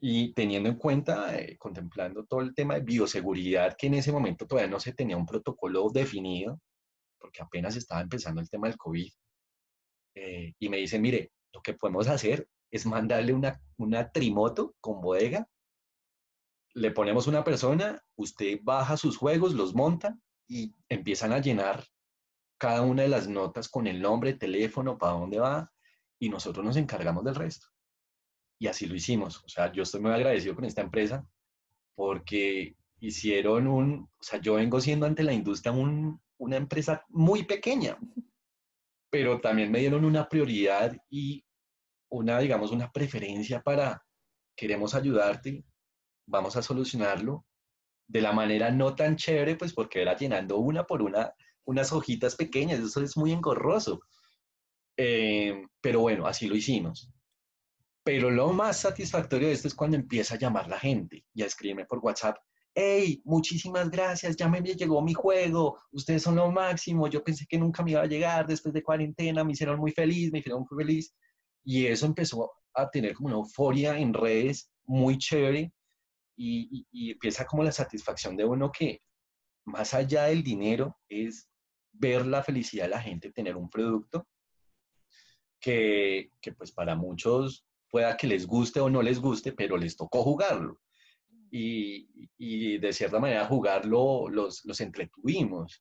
Y 0.00 0.32
teniendo 0.34 0.68
en 0.68 0.76
cuenta, 0.76 1.36
eh, 1.38 1.56
contemplando 1.58 2.24
todo 2.24 2.40
el 2.40 2.54
tema 2.54 2.74
de 2.74 2.80
bioseguridad, 2.80 3.76
que 3.76 3.86
en 3.86 3.94
ese 3.94 4.12
momento 4.12 4.46
todavía 4.46 4.70
no 4.70 4.80
se 4.80 4.92
tenía 4.92 5.16
un 5.16 5.26
protocolo 5.26 5.88
definido, 5.90 6.60
porque 7.18 7.42
apenas 7.42 7.76
estaba 7.76 8.00
empezando 8.00 8.40
el 8.40 8.50
tema 8.50 8.68
del 8.68 8.76
COVID, 8.76 9.10
eh, 10.16 10.52
y 10.58 10.68
me 10.68 10.76
dicen, 10.76 11.02
mire, 11.02 11.32
lo 11.52 11.62
que 11.62 11.74
podemos 11.74 12.08
hacer 12.08 12.48
es 12.70 12.86
mandarle 12.86 13.32
una, 13.32 13.60
una 13.78 14.10
trimoto 14.10 14.74
con 14.80 15.00
bodega 15.00 15.48
le 16.74 16.90
ponemos 16.90 17.26
una 17.26 17.44
persona, 17.44 18.02
usted 18.16 18.58
baja 18.62 18.96
sus 18.96 19.16
juegos, 19.16 19.54
los 19.54 19.74
monta 19.74 20.18
y 20.48 20.74
empiezan 20.88 21.32
a 21.32 21.38
llenar 21.38 21.84
cada 22.58 22.82
una 22.82 23.02
de 23.02 23.08
las 23.08 23.28
notas 23.28 23.68
con 23.68 23.86
el 23.86 24.02
nombre, 24.02 24.34
teléfono, 24.34 24.98
para 24.98 25.12
dónde 25.12 25.38
va, 25.38 25.70
y 26.18 26.28
nosotros 26.28 26.64
nos 26.64 26.76
encargamos 26.76 27.24
del 27.24 27.36
resto. 27.36 27.68
Y 28.64 28.66
así 28.66 28.86
lo 28.86 28.94
hicimos. 28.94 29.44
O 29.44 29.48
sea, 29.50 29.70
yo 29.70 29.82
estoy 29.82 30.00
muy 30.00 30.10
agradecido 30.10 30.54
con 30.54 30.64
esta 30.64 30.80
empresa 30.80 31.28
porque 31.94 32.74
hicieron 32.98 33.66
un, 33.66 34.08
o 34.18 34.22
sea, 34.22 34.40
yo 34.40 34.54
vengo 34.54 34.80
siendo 34.80 35.04
ante 35.04 35.22
la 35.22 35.34
industria 35.34 35.72
una 35.72 36.56
empresa 36.56 37.04
muy 37.10 37.42
pequeña, 37.42 37.98
pero 39.10 39.38
también 39.38 39.70
me 39.70 39.80
dieron 39.80 40.06
una 40.06 40.30
prioridad 40.30 40.96
y 41.10 41.44
una, 42.08 42.38
digamos, 42.38 42.70
una 42.70 42.90
preferencia 42.90 43.60
para, 43.60 44.02
queremos 44.56 44.94
ayudarte, 44.94 45.62
vamos 46.26 46.56
a 46.56 46.62
solucionarlo 46.62 47.44
de 48.06 48.22
la 48.22 48.32
manera 48.32 48.70
no 48.70 48.94
tan 48.94 49.16
chévere, 49.16 49.56
pues 49.56 49.74
porque 49.74 50.00
era 50.00 50.16
llenando 50.16 50.56
una 50.56 50.86
por 50.86 51.02
una 51.02 51.34
unas 51.66 51.92
hojitas 51.92 52.34
pequeñas, 52.34 52.80
eso 52.80 53.02
es 53.02 53.14
muy 53.14 53.30
engorroso. 53.30 54.00
Eh, 54.96 55.66
pero 55.82 56.00
bueno, 56.00 56.26
así 56.26 56.48
lo 56.48 56.56
hicimos. 56.56 57.13
Pero 58.04 58.30
lo 58.30 58.52
más 58.52 58.80
satisfactorio 58.80 59.48
de 59.48 59.54
esto 59.54 59.66
es 59.66 59.74
cuando 59.74 59.96
empieza 59.96 60.34
a 60.34 60.38
llamar 60.38 60.68
la 60.68 60.78
gente 60.78 61.24
y 61.32 61.42
a 61.42 61.46
escribirme 61.46 61.86
por 61.86 62.00
WhatsApp, 62.00 62.36
hey, 62.74 63.22
muchísimas 63.24 63.90
gracias, 63.90 64.36
ya 64.36 64.46
me 64.48 64.60
llegó 64.60 65.00
mi 65.00 65.14
juego, 65.14 65.80
ustedes 65.92 66.22
son 66.22 66.36
lo 66.36 66.50
máximo, 66.50 67.08
yo 67.08 67.24
pensé 67.24 67.46
que 67.46 67.56
nunca 67.56 67.82
me 67.82 67.92
iba 67.92 68.02
a 68.02 68.06
llegar 68.06 68.46
después 68.46 68.74
de 68.74 68.82
cuarentena, 68.82 69.42
me 69.42 69.52
hicieron 69.52 69.78
muy 69.78 69.92
feliz, 69.92 70.30
me 70.32 70.40
hicieron 70.40 70.66
muy 70.68 70.84
feliz. 70.84 71.14
Y 71.64 71.86
eso 71.86 72.04
empezó 72.04 72.52
a 72.74 72.90
tener 72.90 73.14
como 73.14 73.28
una 73.28 73.36
euforia 73.36 73.96
en 73.98 74.12
redes 74.12 74.70
muy 74.84 75.16
chévere 75.16 75.72
y, 76.36 76.86
y, 76.90 77.12
empieza 77.12 77.46
como 77.46 77.62
la 77.62 77.72
satisfacción 77.72 78.36
de 78.36 78.44
uno 78.44 78.70
que 78.70 79.00
más 79.64 79.94
allá 79.94 80.24
del 80.24 80.42
dinero 80.42 80.98
es 81.08 81.48
ver 81.92 82.26
la 82.26 82.42
felicidad 82.42 82.84
de 82.84 82.90
la 82.90 83.00
gente, 83.00 83.30
tener 83.30 83.56
un 83.56 83.70
producto 83.70 84.26
que, 85.60 86.32
que 86.40 86.52
pues 86.52 86.72
para 86.72 86.96
muchos 86.96 87.64
pueda 87.94 88.16
que 88.16 88.26
les 88.26 88.44
guste 88.44 88.80
o 88.80 88.90
no 88.90 89.02
les 89.02 89.20
guste, 89.20 89.52
pero 89.52 89.76
les 89.76 89.96
tocó 89.96 90.24
jugarlo. 90.24 90.80
Y, 91.52 92.28
y 92.36 92.78
de 92.78 92.92
cierta 92.92 93.20
manera 93.20 93.46
jugarlo 93.46 94.28
los, 94.28 94.64
los 94.64 94.80
entretuvimos. 94.80 95.80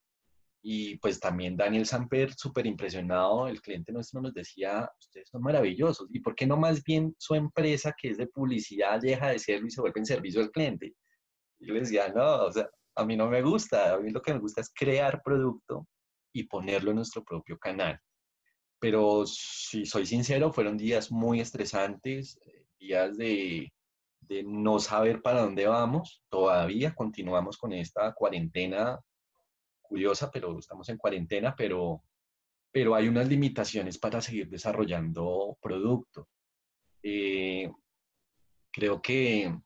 Y 0.62 1.00
pues 1.00 1.20
también 1.20 1.58
Daniel 1.58 1.88
Samper, 1.88 2.32
súper 2.36 2.68
impresionado, 2.68 3.48
el 3.48 3.60
cliente 3.64 3.92
nuestro 3.92 4.22
nos 4.22 4.32
decía, 4.32 4.88
ustedes 5.00 5.28
son 5.30 5.42
maravillosos, 5.42 6.08
¿y 6.12 6.20
por 6.20 6.36
qué 6.36 6.46
no 6.46 6.56
más 6.56 6.84
bien 6.84 7.16
su 7.18 7.34
empresa 7.34 7.96
que 8.00 8.12
es 8.12 8.18
de 8.20 8.28
publicidad 8.28 9.02
deja 9.02 9.30
de 9.30 9.40
serlo 9.40 9.66
y 9.66 9.72
se 9.72 9.82
vuelve 9.82 10.00
en 10.00 10.06
servicio 10.06 10.42
al 10.42 10.52
cliente? 10.52 10.94
Y 11.58 11.66
yo 11.66 11.74
le 11.74 11.80
decía, 11.80 12.10
no, 12.10 12.44
o 12.44 12.52
sea, 12.52 12.70
a 12.96 13.06
mí 13.06 13.18
no 13.18 13.28
me 13.28 13.42
gusta, 13.42 13.96
a 13.96 14.00
mí 14.00 14.12
lo 14.12 14.22
que 14.22 14.34
me 14.34 14.40
gusta 14.40 14.62
es 14.62 14.72
crear 14.72 15.24
producto 15.24 15.88
y 16.32 16.44
ponerlo 16.44 16.92
en 16.92 16.98
nuestro 16.98 17.24
propio 17.24 17.58
canal. 17.58 18.00
Pero 18.84 19.26
si 19.26 19.86
soy 19.86 20.06
sincero, 20.06 20.52
fueron 20.52 20.76
días 20.76 21.10
muy 21.10 21.40
estresantes, 21.40 22.38
días 22.78 23.16
de, 23.16 23.72
de 24.20 24.44
no 24.44 24.78
saber 24.78 25.22
para 25.22 25.44
dónde 25.44 25.66
vamos. 25.66 26.22
Todavía 26.28 26.94
continuamos 26.94 27.58
con 27.58 27.72
esta 27.72 28.14
cuarentena 28.14 29.00
curiosa, 29.82 30.30
pero 30.30 30.60
estamos 30.60 30.90
en 30.90 30.98
cuarentena, 30.98 31.56
pero, 31.56 32.04
pero 32.74 32.94
hay 32.94 33.08
unas 33.08 33.30
limitaciones 33.30 33.98
para 33.98 34.20
seguir 34.20 34.50
desarrollando 34.50 35.58
producto. 35.62 36.28
Eh, 37.04 37.72
creo 38.70 39.02
que 39.02 39.58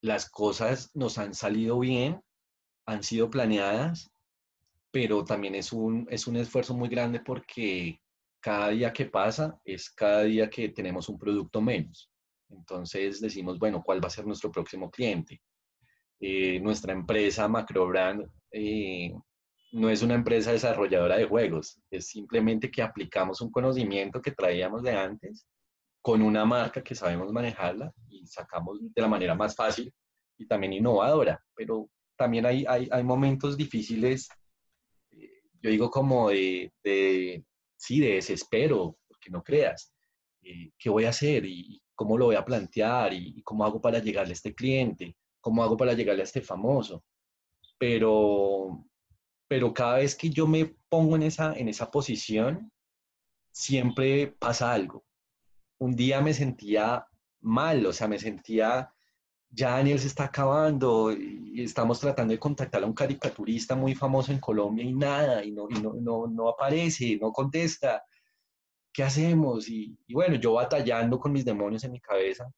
las 0.00 0.28
cosas 0.28 0.90
nos 0.96 1.18
han 1.18 1.34
salido 1.34 1.78
bien, 1.78 2.20
han 2.86 3.04
sido 3.04 3.30
planeadas, 3.30 4.10
pero 4.90 5.24
también 5.24 5.54
es 5.54 5.72
un, 5.72 6.08
es 6.10 6.26
un 6.26 6.34
esfuerzo 6.34 6.74
muy 6.74 6.88
grande 6.88 7.20
porque 7.20 8.00
cada 8.44 8.68
día 8.68 8.92
que 8.92 9.06
pasa 9.06 9.58
es 9.64 9.88
cada 9.88 10.24
día 10.24 10.50
que 10.50 10.68
tenemos 10.68 11.08
un 11.08 11.18
producto 11.18 11.62
menos. 11.62 12.12
Entonces 12.50 13.18
decimos, 13.18 13.58
bueno, 13.58 13.82
¿cuál 13.82 14.04
va 14.04 14.08
a 14.08 14.10
ser 14.10 14.26
nuestro 14.26 14.52
próximo 14.52 14.90
cliente? 14.90 15.40
Eh, 16.20 16.60
nuestra 16.60 16.92
empresa 16.92 17.48
Macrobrand 17.48 18.30
eh, 18.50 19.14
no 19.72 19.88
es 19.88 20.02
una 20.02 20.14
empresa 20.14 20.52
desarrolladora 20.52 21.16
de 21.16 21.24
juegos, 21.24 21.80
es 21.90 22.06
simplemente 22.08 22.70
que 22.70 22.82
aplicamos 22.82 23.40
un 23.40 23.50
conocimiento 23.50 24.20
que 24.20 24.32
traíamos 24.32 24.82
de 24.82 24.92
antes 24.92 25.46
con 26.02 26.20
una 26.20 26.44
marca 26.44 26.82
que 26.82 26.94
sabemos 26.94 27.32
manejarla 27.32 27.94
y 28.10 28.26
sacamos 28.26 28.78
de 28.94 29.00
la 29.00 29.08
manera 29.08 29.34
más 29.34 29.56
fácil 29.56 29.90
y 30.36 30.46
también 30.46 30.74
innovadora, 30.74 31.42
pero 31.54 31.88
también 32.14 32.44
hay, 32.44 32.66
hay, 32.68 32.90
hay 32.92 33.04
momentos 33.04 33.56
difíciles, 33.56 34.28
eh, 35.12 35.44
yo 35.62 35.70
digo 35.70 35.90
como 35.90 36.28
de, 36.28 36.70
de, 36.84 37.42
sí, 37.84 38.00
de 38.00 38.14
desespero, 38.14 38.98
porque 39.06 39.30
no 39.30 39.42
creas, 39.42 39.92
eh, 40.42 40.72
¿qué 40.78 40.88
voy 40.88 41.04
a 41.04 41.10
hacer 41.10 41.44
y 41.44 41.82
cómo 41.94 42.16
lo 42.16 42.26
voy 42.26 42.36
a 42.36 42.44
plantear 42.44 43.12
y, 43.12 43.42
cómo 43.42 43.64
hago 43.64 43.80
para 43.80 43.98
llegarle 43.98 44.32
a 44.32 44.34
este 44.34 44.54
cliente, 44.54 45.16
cómo 45.40 45.62
hago 45.62 45.76
para 45.76 45.92
llegarle 45.92 46.22
a 46.22 46.24
este 46.24 46.40
famoso? 46.40 47.04
Pero, 47.78 48.86
pero 49.48 49.74
cada 49.74 49.96
vez 49.96 50.14
que 50.16 50.30
yo 50.30 50.46
me 50.46 50.74
pongo 50.88 51.16
en 51.16 51.24
esa, 51.24 51.52
en 51.54 51.68
esa 51.68 51.90
posición, 51.90 52.72
siempre 53.52 54.28
pasa 54.28 54.72
algo. 54.72 55.04
Un 55.78 55.94
día 55.94 56.22
me 56.22 56.32
sentía 56.32 57.06
mal, 57.40 57.84
o 57.84 57.92
sea, 57.92 58.08
me 58.08 58.18
sentía, 58.18 58.93
ya 59.54 59.70
Daniel 59.70 59.98
se 59.98 60.08
está 60.08 60.24
acabando 60.24 61.12
y 61.12 61.62
estamos 61.62 62.00
tratando 62.00 62.32
de 62.32 62.38
contactar 62.40 62.82
a 62.82 62.86
un 62.86 62.94
caricaturista 62.94 63.76
muy 63.76 63.94
famoso 63.94 64.32
en 64.32 64.40
Colombia 64.40 64.84
y 64.84 64.92
nada, 64.92 65.44
y 65.44 65.52
no, 65.52 65.68
no, 65.68 65.94
no, 65.94 66.26
no 66.26 66.48
aparece, 66.48 67.16
no 67.20 67.32
contesta. 67.32 68.04
¿Qué 68.92 69.02
hacemos? 69.02 69.68
Y, 69.68 69.96
y, 70.06 70.14
bueno, 70.14 70.36
yo 70.36 70.54
batallando 70.54 71.18
con 71.18 71.32
mis 71.32 71.44
demonios 71.44 71.84
en 71.84 71.92
mi 71.92 72.00
cabeza 72.00 72.50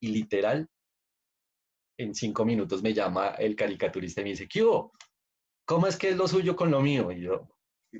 y 0.00 0.08
literal, 0.08 0.68
en 1.98 2.14
cinco 2.14 2.44
minutos 2.44 2.82
me 2.82 2.94
llama 2.94 3.30
el 3.30 3.56
caricaturista 3.56 4.20
y 4.20 4.24
me 4.24 4.30
dice, 4.30 4.48
¿qué 4.48 4.62
hubo? 4.62 4.92
¿cómo 5.68 5.86
es 5.86 5.98
que 5.98 6.08
es 6.08 6.16
lo 6.16 6.26
suyo 6.26 6.56
con 6.56 6.70
lo 6.70 6.80
mío? 6.80 7.12
Y 7.12 7.20
yo, 7.20 7.46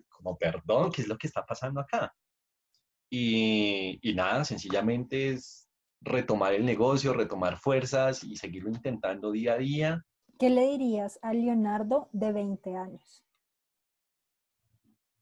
como, 0.09 0.39
perdón, 0.39 0.91
¿qué 0.91 1.03
es 1.03 1.09
lo 1.09 1.19
que 1.19 1.27
está 1.27 1.45
pasando 1.45 1.81
acá? 1.81 2.15
Y, 3.11 3.99
y 4.03 4.15
nada, 4.15 4.45
sencillamente 4.45 5.31
es 5.31 5.68
retomar 6.01 6.55
el 6.55 6.65
negocio, 6.65 7.13
retomar 7.13 7.59
fuerzas 7.59 8.25
y 8.25 8.37
seguirlo 8.37 8.71
intentando 8.71 9.33
día 9.33 9.55
a 9.55 9.59
día. 9.59 10.05
¿Qué 10.39 10.51
le 10.51 10.69
dirías 10.69 11.19
a 11.23 11.33
Leonardo 11.33 12.09
de 12.13 12.33
20 12.33 12.77
años? 12.77 13.25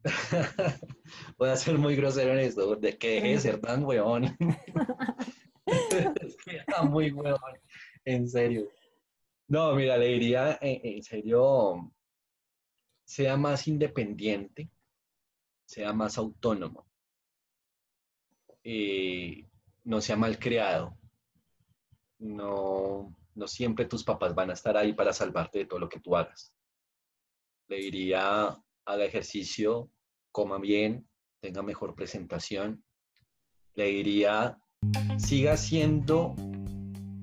Voy 1.38 1.48
a 1.48 1.56
ser 1.56 1.78
muy 1.78 1.96
grosero 1.96 2.32
en 2.32 2.40
esto, 2.40 2.76
de 2.76 2.96
que 2.96 3.14
deje 3.14 3.28
de 3.28 3.40
ser 3.40 3.60
tan 3.60 3.84
weón. 3.84 4.36
está 6.46 6.82
muy 6.82 7.10
weón, 7.12 7.38
en 8.04 8.28
serio. 8.28 8.68
No, 9.48 9.74
mira, 9.74 9.96
le 9.96 10.08
diría, 10.08 10.58
en, 10.60 10.96
en 10.96 11.02
serio, 11.02 11.92
sea 13.04 13.36
más 13.36 13.66
independiente, 13.68 14.70
sea 15.64 15.92
más 15.92 16.18
autónomo, 16.18 16.86
eh, 18.62 19.48
no 19.86 20.00
sea 20.00 20.16
mal 20.16 20.38
creado, 20.38 20.98
no, 22.18 23.16
no 23.34 23.46
siempre 23.46 23.84
tus 23.84 24.02
papás 24.02 24.34
van 24.34 24.50
a 24.50 24.54
estar 24.54 24.76
ahí 24.76 24.92
para 24.92 25.12
salvarte 25.12 25.60
de 25.60 25.66
todo 25.66 25.78
lo 25.78 25.88
que 25.88 26.00
tú 26.00 26.16
hagas. 26.16 26.52
Le 27.68 27.76
diría, 27.76 28.48
haga 28.84 29.04
ejercicio, 29.04 29.90
coma 30.32 30.58
bien, 30.58 31.08
tenga 31.40 31.62
mejor 31.62 31.94
presentación. 31.94 32.84
Le 33.74 33.86
diría, 33.86 34.58
siga 35.18 35.56
siendo 35.56 36.34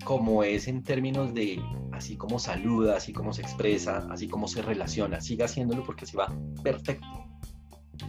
como 0.05 0.43
es 0.43 0.67
en 0.67 0.83
términos 0.83 1.33
de 1.33 1.61
así 1.91 2.15
como 2.15 2.39
saluda, 2.39 2.97
así 2.97 3.11
como 3.11 3.33
se 3.33 3.41
expresa, 3.41 4.07
así 4.09 4.27
como 4.27 4.47
se 4.47 4.61
relaciona, 4.61 5.19
siga 5.19 5.45
haciéndolo 5.45 5.83
porque 5.83 6.05
se 6.05 6.15
va 6.17 6.33
perfecto. 6.63 7.07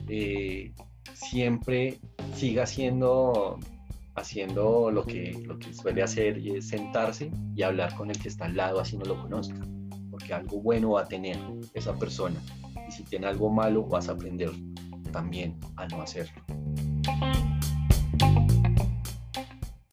Eh, 0.08 0.72
siempre 1.12 1.98
siga 2.34 2.64
haciendo, 2.64 3.58
haciendo 4.14 4.90
lo 4.90 5.04
que, 5.04 5.42
lo 5.44 5.58
que 5.58 5.72
suele 5.72 6.02
hacer 6.02 6.38
y 6.38 6.56
es 6.56 6.68
sentarse 6.68 7.30
y 7.54 7.62
hablar 7.62 7.94
con 7.96 8.10
el 8.10 8.18
que 8.18 8.28
está 8.28 8.46
al 8.46 8.56
lado 8.56 8.80
así 8.80 8.96
no 8.96 9.04
lo 9.04 9.20
conozca, 9.20 9.60
porque 10.10 10.32
algo 10.32 10.60
bueno 10.60 10.92
va 10.92 11.02
a 11.02 11.08
tener 11.08 11.38
esa 11.74 11.96
persona 11.98 12.40
y 12.88 12.92
si 12.92 13.02
tiene 13.02 13.26
algo 13.26 13.50
malo 13.50 13.84
vas 13.84 14.08
a 14.08 14.12
aprender 14.12 14.50
también 15.12 15.58
a 15.76 15.86
no 15.88 16.02
hacerlo. 16.02 16.42